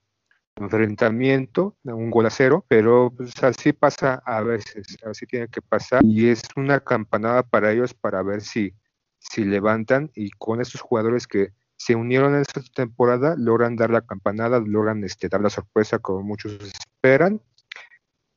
enfrentamiento, 0.56 1.76
un 1.84 2.10
gol 2.10 2.26
a 2.26 2.30
cero, 2.30 2.64
pero 2.68 3.12
pues, 3.16 3.32
así 3.42 3.72
pasa 3.72 4.22
a 4.24 4.42
veces, 4.42 4.96
así 5.04 5.26
tiene 5.26 5.48
que 5.48 5.60
pasar 5.60 6.04
y 6.04 6.28
es 6.28 6.42
una 6.56 6.80
campanada 6.80 7.42
para 7.42 7.72
ellos 7.72 7.94
para 7.94 8.22
ver 8.22 8.40
si 8.40 8.74
si 9.30 9.44
levantan 9.44 10.10
y 10.14 10.30
con 10.30 10.60
estos 10.60 10.80
jugadores 10.80 11.26
que 11.26 11.52
se 11.76 11.94
unieron 11.94 12.34
en 12.34 12.42
esta 12.42 12.60
temporada 12.74 13.34
logran 13.36 13.76
dar 13.76 13.90
la 13.90 14.02
campanada, 14.02 14.60
logran 14.60 15.02
este, 15.04 15.28
dar 15.28 15.40
la 15.40 15.50
sorpresa 15.50 15.98
como 15.98 16.22
muchos 16.22 16.52
esperan 16.60 17.40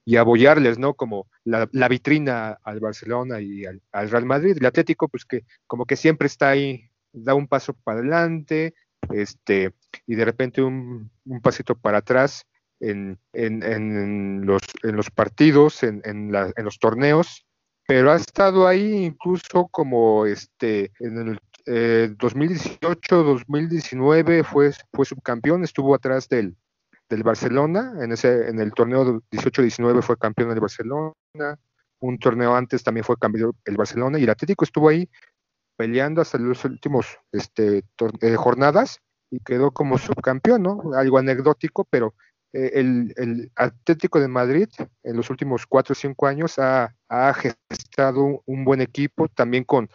y 0.06 0.16
apoyarles, 0.16 0.80
¿no? 0.80 0.94
Como 0.94 1.28
la, 1.44 1.68
vitrina 1.90 2.58
al 2.64 2.80
Barcelona 2.80 3.42
y 3.42 3.66
al, 3.66 3.82
Real 3.92 4.26
Madrid. 4.26 4.58
El 4.58 4.66
Atlético, 4.66 5.10
pues 5.10 5.26
que 5.26 5.44
como 5.68 5.86
que 5.86 5.98
siempre 5.98 6.28
está 6.28 6.50
ahí, 6.50 6.90
da 7.12 7.34
un 7.34 7.48
paso 7.48 7.74
para 7.74 8.00
adelante, 8.00 8.74
este, 9.12 9.74
y 10.06 10.16
de 10.16 10.26
repente 10.26 10.62
un, 10.62 11.12
pasito 11.42 11.76
para 11.76 12.00
atrás 12.00 12.46
en, 12.80 13.20
en, 13.34 14.46
los, 14.46 14.62
en 14.84 14.96
los 14.96 15.10
partidos, 15.10 15.84
en, 15.84 16.02
en, 16.06 16.34
en 16.36 16.66
los 16.66 16.80
torneos, 16.80 17.46
pero 17.88 18.12
ha 18.12 18.16
estado 18.16 18.68
ahí 18.68 19.06
incluso 19.06 19.68
como 19.70 20.26
este 20.26 20.92
en 21.00 21.18
el 21.18 21.40
2018, 22.18 23.24
2019 23.24 24.44
fue, 24.44 24.72
fue 24.94 25.06
subcampeón, 25.06 25.64
estuvo 25.64 25.94
atrás 25.94 26.30
del, 26.30 26.56
del 27.10 27.24
Barcelona, 27.24 27.94
en 28.02 28.12
ese 28.14 28.48
en 28.48 28.60
el 28.60 28.72
torneo 28.74 29.22
18-19 29.32 30.02
fue 30.02 30.18
campeón 30.18 30.50
del 30.50 30.62
Barcelona, 30.62 31.14
un 32.00 32.20
torneo 32.20 32.56
antes 32.56 32.84
también 32.84 33.04
fue 33.04 33.18
campeón 33.18 33.54
el 33.66 33.76
Barcelona 33.76 34.18
y 34.20 34.24
el 34.24 34.30
Atlético 34.30 34.64
estuvo 34.64 34.88
ahí 34.90 35.10
peleando 35.78 36.22
hasta 36.22 36.38
los 36.38 36.66
últimos 36.66 37.20
este, 37.32 37.84
eh, 38.22 38.36
jornadas 38.36 39.00
y 39.30 39.40
quedó 39.40 39.72
como 39.72 39.98
subcampeón, 39.98 40.64
¿no? 40.64 40.82
Algo 40.96 41.18
anecdótico, 41.18 41.86
pero 41.90 42.16
eh, 42.54 42.72
el, 42.76 43.52
Atlético 43.56 44.20
de 44.20 44.28
Madrid 44.28 44.70
en 45.04 45.16
los 45.16 45.30
últimos 45.30 45.66
cuatro 45.68 45.94
o 45.94 45.96
cinco 45.96 46.28
años 46.28 46.58
ha, 46.58 46.94
gestado 47.34 48.42
un, 48.46 48.66
buen 48.66 48.82
equipo, 48.82 49.28
también 49.28 49.64
con, 49.64 49.90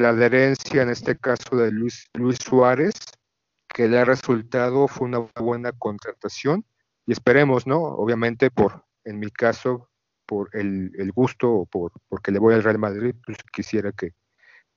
la 0.00 0.10
adherencia, 0.10 0.82
en 0.82 0.90
este 0.90 1.18
caso 1.18 1.56
de 1.56 1.70
Luis, 1.70 2.08
Luis 2.14 2.38
Suárez, 2.38 2.94
que 3.68 3.88
le 3.88 3.98
ha 3.98 4.04
resultado, 4.04 4.88
fue 4.88 5.06
una 5.08 5.18
buena 5.40 5.72
contratación 5.72 6.64
y 7.06 7.12
esperemos, 7.12 7.66
¿no? 7.66 7.82
Obviamente 7.82 8.50
por, 8.50 8.84
en 9.04 9.18
mi 9.18 9.30
caso, 9.30 9.90
por 10.24 10.50
el, 10.52 10.92
el 10.98 11.12
gusto 11.12 11.50
o 11.50 11.66
por, 11.66 11.92
porque 12.08 12.32
le 12.32 12.38
voy 12.38 12.54
al 12.54 12.62
Real 12.62 12.78
Madrid, 12.78 13.14
pues 13.24 13.38
quisiera 13.52 13.92
que, 13.92 14.12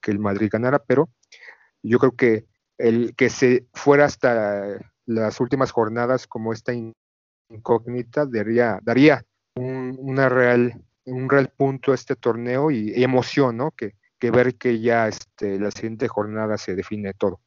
que 0.02 0.12
el 0.12 0.20
Madrid 0.20 0.50
ganara, 0.52 0.80
pero 0.80 1.10
yo 1.84 2.00
creo 2.00 2.12
que 2.12 2.46
el 2.78 3.16
que 3.16 3.30
se 3.30 3.68
fuera 3.74 4.06
hasta 4.06 4.80
las 5.06 5.40
últimas 5.40 5.72
jornadas 5.72 6.28
como 6.28 6.54
esta 6.54 6.74
incógnita 7.50 8.26
daría, 8.26 9.24
un, 9.56 9.96
una 10.00 10.30
real, 10.30 10.74
un 11.06 11.30
real 11.30 11.50
punto 11.50 11.92
a 11.92 11.96
este 11.96 12.16
torneo 12.16 12.72
y, 12.72 13.04
emoción, 13.04 13.58
¿no? 13.58 13.72
Que, 13.72 13.94
que, 14.20 14.32
ver 14.32 14.56
que 14.56 14.80
ya 14.80 15.08
este, 15.08 15.60
la 15.60 15.72
siguiente 15.72 16.08
jornada 16.08 16.58
se 16.58 16.76
define 16.76 17.14
todo. 17.14 17.40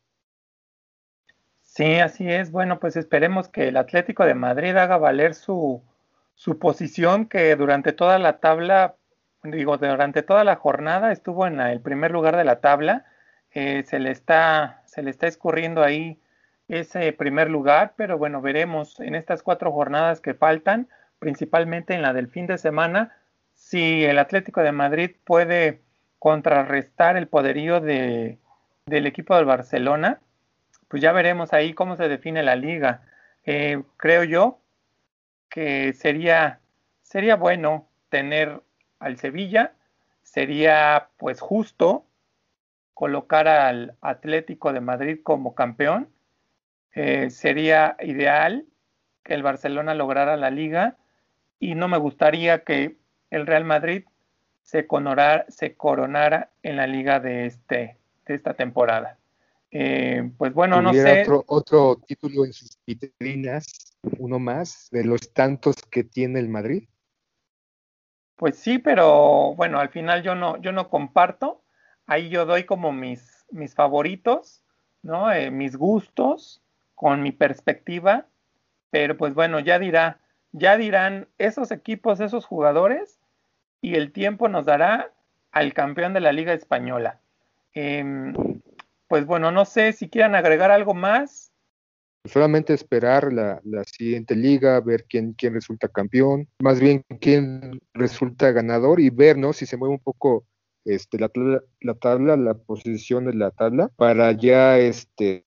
Sí, 1.63 1.97
así 1.97 2.31
es. 2.31 2.53
Bueno, 2.53 2.79
pues 2.79 2.97
esperemos 2.97 3.49
que 3.49 3.69
el 3.69 3.77
Atlético 3.77 4.25
de 4.25 4.35
Madrid 4.35 4.77
haga 4.77 4.97
valer 4.97 5.35
su, 5.35 5.83
su 6.35 6.59
posición 6.59 7.27
que 7.27 7.57
durante 7.57 7.93
toda 7.93 8.19
la 8.19 8.39
tabla, 8.39 8.95
digo, 9.45 9.77
durante 9.77 10.23
toda 10.23 10.45
la 10.45 10.57
jornada 10.57 11.13
estuvo 11.13 11.47
en 11.47 11.61
el 11.61 11.81
primer 11.81 12.11
lugar 12.11 12.37
de 12.37 12.45
la 12.45 12.61
tabla. 12.61 13.05
Eh, 13.53 13.85
se 13.87 13.99
le 13.99 14.11
está, 14.11 14.83
se 14.87 15.03
le 15.03 15.11
está 15.11 15.27
escurriendo 15.27 15.83
ahí 15.83 16.19
ese 16.69 17.13
primer 17.13 17.51
lugar, 17.51 17.95
pero 17.97 18.19
bueno, 18.19 18.41
veremos 18.41 18.99
en 19.01 19.15
estas 19.15 19.43
cuatro 19.43 19.71
jornadas 19.71 20.21
que 20.21 20.35
faltan, 20.35 20.89
principalmente 21.19 21.95
en 21.95 22.03
la 22.03 22.13
del 22.13 22.29
fin 22.29 22.47
de 22.47 22.59
semana, 22.59 23.17
si 23.55 24.05
el 24.05 24.19
Atlético 24.19 24.63
de 24.63 24.73
Madrid 24.73 25.11
puede 25.25 25.81
contrarrestar 26.19 27.17
el 27.17 27.29
poderío 27.29 27.81
de, 27.81 28.39
del 28.87 29.07
equipo 29.07 29.37
del 29.37 29.45
Barcelona, 29.45 30.21
pues 30.89 31.03
ya 31.03 31.13
veremos 31.13 31.53
ahí 31.53 31.75
cómo 31.75 31.97
se 31.97 32.09
define 32.09 32.43
la 32.43 32.57
liga. 32.57 33.03
Eh, 33.45 33.83
creo 33.97 34.25
yo 34.25 34.59
que 35.49 35.93
sería, 35.93 36.61
sería 37.03 37.37
bueno 37.37 37.87
tener 38.09 38.63
al 39.05 39.19
Sevilla, 39.19 39.75
sería 40.23 41.09
pues 41.19 41.41
justo 41.41 42.07
colocar 42.95 43.49
al 43.49 43.97
Atlético 44.01 44.73
de 44.73 44.81
Madrid 44.81 45.19
como 45.23 45.55
campeón 45.55 46.09
eh, 46.95 47.31
sería 47.31 47.97
ideal 48.01 48.65
que 49.23 49.35
el 49.35 49.43
Barcelona 49.43 49.95
lograra 49.95 50.37
la 50.37 50.51
liga 50.51 50.97
y 51.59 51.75
no 51.75 51.89
me 51.89 51.99
gustaría 51.99 52.63
que 52.63 52.97
el 53.31 53.47
Real 53.47 53.65
Madrid 53.65 54.05
se, 54.63 54.87
se 55.49 55.75
coronara 55.75 56.51
en 56.63 56.77
la 56.77 56.87
liga 56.87 57.21
de, 57.21 57.47
este, 57.47 57.99
de 58.27 58.35
esta 58.35 58.55
temporada. 58.55 59.19
Eh, 59.71 60.31
pues 60.39 60.55
bueno, 60.55 60.81
no 60.81 60.95
sé. 60.95 61.23
Otro, 61.23 61.45
otro 61.49 61.97
título 62.07 62.45
en 62.45 62.53
sus 62.53 62.79
vitrinas, 62.87 63.67
uno 64.19 64.39
más, 64.39 64.89
de 64.93 65.05
los 65.05 65.33
tantos 65.33 65.75
que 65.91 66.05
tiene 66.05 66.39
el 66.39 66.49
Madrid. 66.49 66.85
Pues 68.37 68.57
sí, 68.59 68.79
pero 68.79 69.55
bueno, 69.55 69.79
al 69.79 69.91
final 69.91 70.23
yo 70.23 70.35
no, 70.35 70.57
yo 70.59 70.73
no 70.73 70.91
comparto. 70.91 71.63
Ahí 72.07 72.29
yo 72.29 72.47
doy 72.47 72.65
como 72.65 72.93
mis, 72.93 73.47
mis 73.51 73.75
favoritos, 73.75 74.63
¿no? 75.03 75.33
Eh, 75.33 75.51
mis 75.51 75.77
gustos 75.77 76.63
con 76.95 77.23
mi 77.23 77.33
perspectiva, 77.33 78.27
pero 78.91 79.17
pues 79.17 79.35
bueno, 79.35 79.61
ya 79.61 79.79
dirá, 79.79 80.21
ya 80.53 80.77
dirán 80.77 81.29
esos 81.39 81.71
equipos, 81.71 82.21
esos 82.21 82.47
jugadores, 82.47 83.21
y 83.81 83.97
el 83.97 84.13
tiempo 84.13 84.49
nos 84.49 84.65
dará 84.67 85.13
al 85.53 85.75
campeón 85.75 86.15
de 86.15 86.21
la 86.21 86.33
Liga 86.33 86.53
Española. 86.53 87.21
Em, 87.75 88.35
pues 89.09 89.27
bueno, 89.27 89.51
no 89.53 89.65
sé 89.65 89.93
si 89.93 90.09
quieran 90.09 90.35
agregar 90.35 90.71
algo 90.71 90.95
más. 90.95 91.53
Solamente 92.27 92.73
esperar 92.73 93.33
la, 93.33 93.61
siguiente 93.85 94.35
liga, 94.35 94.81
ver 94.81 95.05
quién, 95.05 95.35
quién 95.35 95.55
resulta 95.55 95.89
campeón, 95.89 96.49
más 96.61 96.81
bien 96.81 97.03
quién 97.21 97.81
resulta 97.93 98.51
ganador 98.51 98.99
y 98.99 99.11
ver 99.11 99.37
¿no? 99.37 99.53
si 99.53 99.67
se 99.67 99.77
mueve 99.77 99.95
un 99.95 100.01
poco 100.01 100.47
este, 100.87 101.19
la, 101.19 101.31
la 101.81 101.95
tabla, 101.95 102.37
la 102.37 102.55
posición 102.55 103.27
de 103.27 103.35
la 103.35 103.51
tabla, 103.51 103.91
para 103.97 104.33
ya 104.33 104.79
este, 104.79 105.45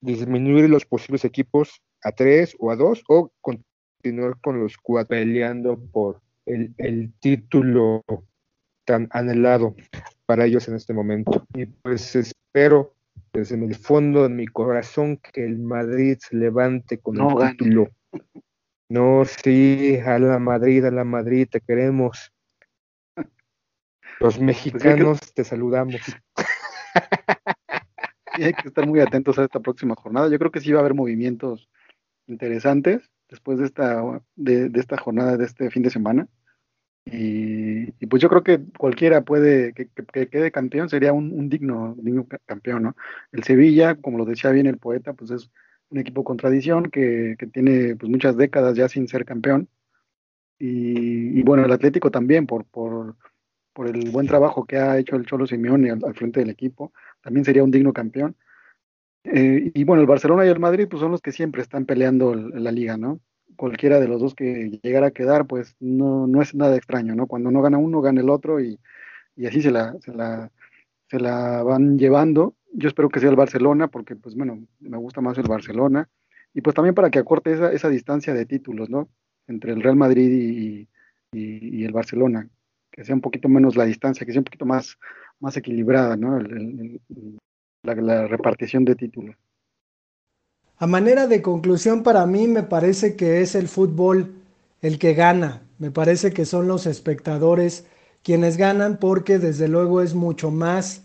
disminuir 0.00 0.68
los 0.68 0.84
posibles 0.84 1.24
equipos 1.24 1.80
a 2.02 2.12
tres 2.12 2.56
o 2.58 2.70
a 2.70 2.76
dos 2.76 3.02
o 3.08 3.30
continuar 3.40 4.40
con 4.40 4.60
los 4.60 4.76
cuatro 4.78 5.16
peleando 5.16 5.78
por 5.92 6.20
el, 6.46 6.74
el 6.78 7.12
título 7.20 8.04
tan 8.84 9.08
anhelado 9.10 9.74
para 10.26 10.46
ellos 10.46 10.66
en 10.68 10.74
este 10.74 10.92
momento. 10.92 11.44
Y 11.54 11.66
pues 11.66 12.16
espero 12.16 12.95
desde 13.36 13.62
el 13.62 13.74
fondo 13.74 14.22
de 14.22 14.30
mi 14.30 14.46
corazón 14.46 15.18
que 15.18 15.44
el 15.44 15.58
Madrid 15.58 16.16
se 16.18 16.36
levante 16.36 16.98
con 16.98 17.20
el 17.20 17.50
título. 17.50 17.90
No, 18.88 19.24
sí, 19.24 19.98
a 20.04 20.18
la 20.18 20.38
Madrid, 20.38 20.84
a 20.84 20.90
la 20.90 21.04
Madrid, 21.04 21.46
te 21.50 21.60
queremos. 21.60 22.32
Los 23.16 24.36
pues 24.36 24.40
mexicanos 24.40 25.20
te 25.34 25.44
saludamos. 25.44 26.00
Y 28.38 28.44
hay 28.44 28.54
que 28.54 28.68
estar 28.68 28.86
muy 28.86 29.00
atentos 29.00 29.38
a 29.38 29.44
esta 29.44 29.60
próxima 29.60 29.94
jornada. 29.94 30.28
Yo 30.28 30.38
creo 30.38 30.50
que 30.50 30.60
sí 30.60 30.72
va 30.72 30.78
a 30.78 30.80
haber 30.80 30.94
movimientos 30.94 31.68
interesantes 32.26 33.10
después 33.28 33.58
de 33.58 33.66
esta, 33.66 34.02
de, 34.34 34.68
de 34.68 34.80
esta 34.80 34.96
jornada, 34.96 35.36
de 35.36 35.44
este 35.44 35.70
fin 35.70 35.82
de 35.82 35.90
semana. 35.90 36.28
Y, 37.08 37.92
pues 38.06 38.20
yo 38.20 38.28
creo 38.28 38.42
que 38.42 38.60
cualquiera 38.76 39.22
puede 39.22 39.72
que, 39.72 39.88
quede 40.28 40.50
campeón, 40.50 40.88
sería 40.88 41.12
un, 41.12 41.48
digno, 41.48 41.94
digno, 41.98 42.26
campeón, 42.46 42.82
¿no? 42.82 42.96
El 43.30 43.44
Sevilla, 43.44 43.94
como 43.94 44.18
lo 44.18 44.24
decía 44.24 44.50
bien 44.50 44.66
el 44.66 44.78
poeta, 44.78 45.12
pues 45.12 45.30
es 45.30 45.50
un 45.90 45.98
equipo 45.98 46.24
con 46.24 46.36
tradición 46.36 46.90
que, 46.90 47.36
tiene 47.52 47.94
pues 47.96 48.10
muchas 48.10 48.36
décadas 48.36 48.76
ya 48.76 48.88
sin 48.88 49.06
ser 49.06 49.24
campeón. 49.24 49.68
Y, 50.58 51.42
bueno, 51.42 51.64
el 51.64 51.72
Atlético 51.72 52.10
también, 52.10 52.46
por, 52.46 52.64
por, 52.64 53.16
por, 53.72 53.88
el 53.88 54.10
buen 54.10 54.26
trabajo 54.26 54.64
que 54.66 54.78
ha 54.78 54.98
hecho 54.98 55.16
el 55.16 55.26
Cholo 55.26 55.46
Simeone 55.46 55.90
al, 55.90 56.14
frente 56.14 56.40
del 56.40 56.50
equipo, 56.50 56.92
también 57.22 57.44
sería 57.44 57.62
un 57.62 57.70
digno 57.70 57.92
campeón. 57.92 58.36
Eh, 59.24 59.70
y 59.74 59.84
bueno, 59.84 60.00
el 60.02 60.08
Barcelona 60.08 60.46
y 60.46 60.48
el 60.48 60.60
Madrid 60.60 60.88
pues 60.88 61.00
son 61.00 61.12
los 61.12 61.20
que 61.20 61.32
siempre 61.32 61.62
están 61.62 61.84
peleando 61.84 62.34
la 62.34 62.72
liga, 62.72 62.96
¿no? 62.96 63.20
Cualquiera 63.56 64.00
de 64.00 64.08
los 64.08 64.20
dos 64.20 64.34
que 64.34 64.78
llegara 64.82 65.08
a 65.08 65.10
quedar, 65.10 65.46
pues 65.46 65.76
no, 65.80 66.26
no 66.26 66.42
es 66.42 66.54
nada 66.54 66.76
extraño, 66.76 67.14
¿no? 67.14 67.26
Cuando 67.26 67.50
no 67.50 67.62
gana 67.62 67.78
uno, 67.78 68.00
gana 68.00 68.20
el 68.20 68.30
otro 68.30 68.60
y, 68.60 68.78
y 69.36 69.46
así 69.46 69.62
se 69.62 69.70
la, 69.70 69.96
se 70.00 70.12
la, 70.12 70.50
se 71.08 71.18
la 71.20 71.62
van 71.62 71.98
llevando. 71.98 72.54
Yo 72.72 72.88
espero 72.88 73.08
que 73.08 73.20
sea 73.20 73.30
el 73.30 73.36
Barcelona, 73.36 73.88
porque 73.88 74.16
pues 74.16 74.34
bueno, 74.34 74.66
me 74.80 74.98
gusta 74.98 75.20
más 75.20 75.38
el 75.38 75.48
Barcelona. 75.48 76.08
Y 76.54 76.62
pues 76.62 76.74
también 76.74 76.94
para 76.94 77.10
que 77.10 77.18
acorte 77.18 77.52
esa, 77.52 77.72
esa 77.72 77.88
distancia 77.88 78.34
de 78.34 78.46
títulos, 78.46 78.88
¿no? 78.90 79.08
Entre 79.46 79.72
el 79.72 79.82
Real 79.82 79.96
Madrid 79.96 80.30
y, 80.30 80.88
y, 81.32 81.84
el 81.84 81.92
Barcelona, 81.92 82.48
que 82.90 83.04
sea 83.04 83.14
un 83.14 83.20
poquito 83.20 83.48
menos 83.48 83.76
la 83.76 83.84
distancia, 83.84 84.24
que 84.26 84.32
sea 84.32 84.40
un 84.40 84.44
poquito 84.44 84.66
más, 84.66 84.98
más 85.38 85.56
equilibrada, 85.56 86.16
¿no? 86.16 86.38
la, 87.82 87.94
la 87.94 88.26
repartición 88.26 88.84
de 88.84 88.94
títulos. 88.94 89.36
A 90.78 90.86
manera 90.86 91.26
de 91.26 91.40
conclusión, 91.40 92.02
para 92.02 92.26
mí 92.26 92.46
me 92.48 92.62
parece 92.62 93.16
que 93.16 93.40
es 93.40 93.54
el 93.54 93.66
fútbol 93.66 94.34
el 94.82 94.98
que 94.98 95.14
gana. 95.14 95.62
Me 95.78 95.90
parece 95.90 96.32
que 96.32 96.44
son 96.44 96.68
los 96.68 96.86
espectadores 96.86 97.84
quienes 98.22 98.58
ganan 98.58 98.98
porque 98.98 99.38
desde 99.38 99.68
luego 99.68 100.02
es 100.02 100.14
mucho 100.14 100.50
más 100.50 101.02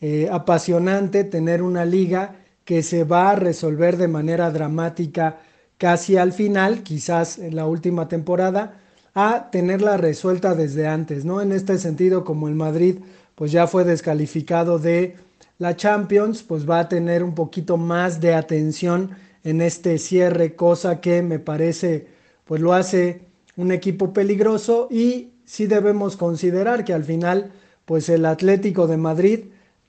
eh, 0.00 0.28
apasionante 0.32 1.22
tener 1.22 1.62
una 1.62 1.84
liga 1.84 2.36
que 2.64 2.82
se 2.82 3.04
va 3.04 3.30
a 3.30 3.36
resolver 3.36 3.96
de 3.96 4.08
manera 4.08 4.50
dramática 4.50 5.38
casi 5.78 6.16
al 6.16 6.32
final, 6.32 6.82
quizás 6.82 7.38
en 7.38 7.54
la 7.54 7.66
última 7.66 8.08
temporada, 8.08 8.80
a 9.14 9.50
tenerla 9.52 9.98
resuelta 9.98 10.54
desde 10.54 10.88
antes, 10.88 11.24
¿no? 11.24 11.40
En 11.40 11.52
este 11.52 11.78
sentido, 11.78 12.24
como 12.24 12.48
el 12.48 12.54
Madrid 12.54 12.98
pues 13.34 13.52
ya 13.52 13.66
fue 13.66 13.84
descalificado 13.84 14.78
de 14.78 15.16
la 15.58 15.76
Champions 15.76 16.42
pues 16.42 16.68
va 16.68 16.80
a 16.80 16.88
tener 16.88 17.22
un 17.22 17.34
poquito 17.34 17.76
más 17.76 18.20
de 18.20 18.34
atención 18.34 19.10
en 19.44 19.60
este 19.60 19.98
cierre, 19.98 20.54
cosa 20.54 21.00
que 21.00 21.22
me 21.22 21.38
parece 21.38 22.06
pues 22.44 22.60
lo 22.60 22.72
hace 22.72 23.22
un 23.56 23.72
equipo 23.72 24.12
peligroso 24.12 24.88
y 24.90 25.30
sí 25.44 25.66
debemos 25.66 26.16
considerar 26.16 26.84
que 26.84 26.94
al 26.94 27.04
final 27.04 27.52
pues 27.84 28.08
el 28.08 28.24
Atlético 28.26 28.86
de 28.86 28.96
Madrid 28.96 29.40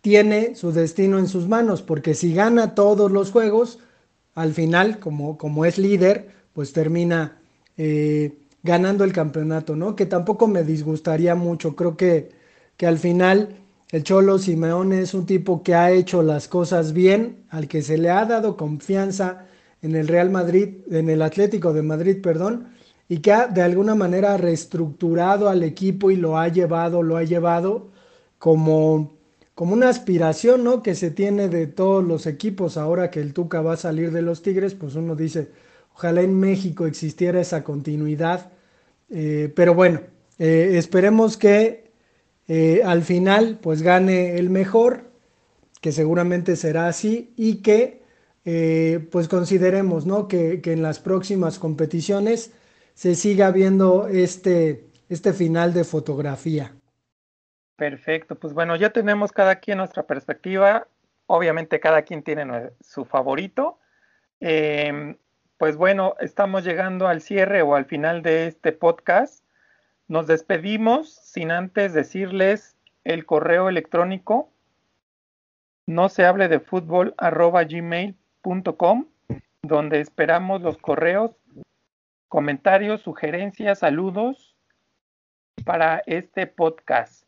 tiene 0.02 0.56
su 0.56 0.73
destino 0.73 1.17
en 1.17 1.28
sus 1.30 1.47
manos, 1.47 1.82
porque 1.82 2.13
si 2.13 2.34
gana 2.34 2.76
todos 2.76 3.10
los 3.10 3.32
juegos, 3.32 3.80
al 4.36 4.54
final, 4.54 4.99
como, 4.99 5.38
como 5.38 5.63
es 5.63 5.78
líder, 5.78 6.30
pues 6.52 6.73
termina 6.73 7.39
eh, 7.78 8.34
ganando 8.63 9.06
el 9.06 9.13
campeonato, 9.13 9.78
¿no? 9.78 9.95
Que 9.95 10.06
tampoco 10.06 10.47
me 10.47 10.63
disgustaría 10.63 11.36
mucho, 11.36 11.78
creo 11.78 11.95
que, 11.95 12.32
que 12.76 12.86
al 12.86 12.97
final 12.97 13.56
el 13.93 14.03
Cholo 14.03 14.39
Simeone 14.39 15.01
es 15.01 15.13
un 15.13 15.27
tipo 15.27 15.62
que 15.62 15.75
ha 15.75 15.91
hecho 15.91 16.23
las 16.23 16.47
cosas 16.47 16.93
bien, 16.93 17.45
al 17.51 17.67
que 17.67 17.84
se 17.84 17.99
le 17.99 18.10
ha 18.10 18.25
dado 18.25 18.58
confianza 18.58 19.45
en 19.84 19.95
el 19.95 20.08
Real 20.08 20.32
Madrid, 20.32 20.77
en 20.89 21.12
el 21.12 21.21
Atlético 21.21 21.73
de 21.73 21.84
Madrid, 21.84 22.17
perdón, 22.19 22.69
y 23.08 23.19
que 23.19 23.32
ha 23.32 23.45
de 23.45 23.62
alguna 23.62 23.93
manera 23.93 24.36
reestructurado 24.36 25.47
al 25.47 25.62
equipo 25.62 26.10
y 26.10 26.15
lo 26.15 26.39
ha 26.39 26.47
llevado, 26.47 27.03
lo 27.03 27.17
ha 27.17 27.23
llevado 27.23 27.91
como, 28.39 29.13
como 29.53 29.73
una 29.73 29.89
aspiración, 29.89 30.63
¿no? 30.63 30.82
Que 30.82 30.95
se 30.95 31.12
tiene 31.12 31.47
de 31.47 31.67
todos 31.67 32.03
los 32.03 32.25
equipos. 32.25 32.77
Ahora 32.77 33.12
que 33.12 33.19
el 33.19 33.32
Tuca 33.32 33.62
va 33.62 33.73
a 33.73 33.77
salir 33.77 34.12
de 34.12 34.23
los 34.23 34.41
Tigres, 34.41 34.73
pues 34.73 34.95
uno 34.95 35.15
dice, 35.15 35.49
ojalá 35.93 36.23
en 36.23 36.39
México 36.39 36.88
existiera 36.88 37.39
esa 37.39 37.63
continuidad. 37.63 38.49
Eh, 39.12 39.53
pero 39.56 39.75
bueno, 39.75 40.01
eh, 40.39 40.71
esperemos 40.79 41.38
que 41.38 41.83
eh, 42.47 42.82
al 42.84 43.03
final 43.03 43.60
pues 43.62 43.82
gane 43.82 44.36
el 44.38 44.49
mejor, 44.49 45.12
que 45.82 45.91
seguramente 45.91 46.56
será 46.56 46.88
así, 46.88 47.34
y 47.38 47.62
que 47.62 48.03
eh, 48.45 49.08
pues 49.12 49.27
consideremos 49.27 50.06
¿no? 50.06 50.27
que, 50.27 50.62
en 50.63 50.82
las 50.82 50.99
próximas 50.99 51.60
competiciones 51.60 52.53
se 52.93 53.15
siga 53.15 53.51
viendo 53.51 54.08
este, 54.08 54.88
este 55.10 55.34
final 55.34 55.73
de 55.73 55.84
fotografía. 55.84 56.73
Perfecto, 57.75 58.36
pues 58.36 58.53
bueno, 58.53 58.75
ya 58.75 58.91
tenemos 58.91 59.32
cada 59.32 59.56
quien 59.56 59.79
nuestra 59.79 60.03
perspectiva, 60.03 60.88
obviamente 61.25 61.79
cada 61.79 62.03
quien 62.03 62.23
tiene 62.23 62.71
su 62.82 63.06
favorito. 63.06 63.79
Em, 64.39 65.17
pues 65.58 65.77
bueno, 65.77 66.15
estamos 66.19 66.65
llegando 66.65 67.08
al 67.08 67.21
cierre 67.21 67.62
o 67.62 67.75
al 67.75 67.86
final 67.86 68.21
de 68.21 68.47
este 68.47 68.73
podcast. 68.73 69.42
Nos 70.08 70.28
despedimos 70.28 71.13
sin 71.13 71.52
antes 71.52 71.94
decirles 71.94 72.78
el 73.04 73.26
correo 73.26 73.70
electrónico 73.70 74.50
no 75.86 76.10
se 76.10 76.26
hable 76.26 76.48
de 76.48 76.60
fútbol 76.60 77.13
arroba 77.18 77.63
gmail.com 77.63 79.08
donde 79.63 80.02
esperamos 80.02 80.62
los 80.62 80.78
correos, 80.78 81.32
comentarios, 82.28 83.02
sugerencias, 83.02 83.80
saludos 83.80 84.58
para 85.63 86.04
este 86.06 86.48
podcast. 86.48 87.26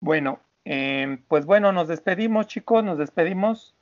Bueno, 0.00 0.40
em, 0.64 1.22
pues 1.28 1.44
bueno, 1.44 1.72
nos 1.72 1.88
despedimos 1.88 2.46
chicos, 2.46 2.82
nos 2.82 2.98
despedimos. 2.98 3.74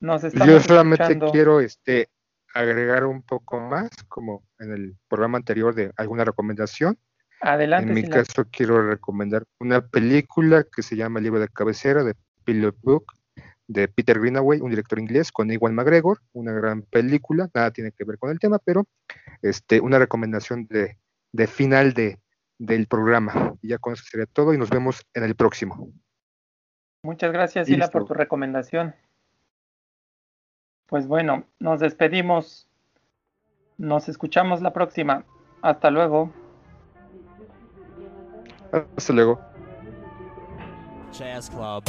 Nos 0.00 0.22
estamos 0.22 0.48
Yo 0.48 0.60
solamente 0.60 1.18
quiero 1.32 1.60
este 1.60 2.08
agregar 2.54 3.04
un 3.04 3.22
poco 3.22 3.58
más, 3.58 3.90
como 4.06 4.44
en 4.60 4.72
el 4.72 4.96
programa 5.08 5.38
anterior 5.38 5.74
de 5.74 5.92
alguna 5.96 6.24
recomendación. 6.24 6.96
Adelante. 7.44 7.88
En 7.88 7.94
mi 7.94 8.08
caso 8.08 8.46
quiero 8.50 8.88
recomendar 8.88 9.44
una 9.60 9.86
película 9.86 10.64
que 10.64 10.82
se 10.82 10.96
llama 10.96 11.20
libro 11.20 11.40
de 11.40 11.48
cabecera 11.48 12.02
de 12.02 12.14
Pilot 12.44 12.76
Book 12.80 13.12
de 13.66 13.86
Peter 13.88 14.18
Greenaway, 14.18 14.60
un 14.60 14.70
director 14.70 14.98
inglés 14.98 15.30
con 15.30 15.50
Iwan 15.50 15.74
McGregor, 15.74 16.20
una 16.32 16.52
gran 16.52 16.82
película, 16.82 17.50
nada 17.54 17.70
tiene 17.70 17.92
que 17.92 18.04
ver 18.04 18.18
con 18.18 18.30
el 18.30 18.38
tema, 18.38 18.58
pero 18.58 18.86
este, 19.42 19.80
una 19.80 19.98
recomendación 19.98 20.66
de, 20.68 20.98
de 21.32 21.46
final 21.46 21.92
de, 21.92 22.18
del 22.58 22.86
programa. 22.86 23.54
Y 23.60 23.68
ya 23.68 23.78
con 23.78 23.92
eso 23.92 24.04
sería 24.08 24.26
todo 24.26 24.54
y 24.54 24.58
nos 24.58 24.70
vemos 24.70 25.06
en 25.12 25.24
el 25.24 25.34
próximo. 25.34 25.92
Muchas 27.02 27.30
gracias, 27.30 27.66
Sila, 27.66 27.88
por 27.88 28.06
tu 28.06 28.14
recomendación. 28.14 28.94
Pues 30.86 31.06
bueno, 31.06 31.44
nos 31.58 31.80
despedimos. 31.80 32.68
Nos 33.76 34.08
escuchamos 34.08 34.62
la 34.62 34.72
próxima. 34.72 35.26
Hasta 35.60 35.90
luego. 35.90 36.32
Hasta 38.96 39.12
luego. 39.12 39.40
Jazz 41.12 41.48
Club. 41.50 41.84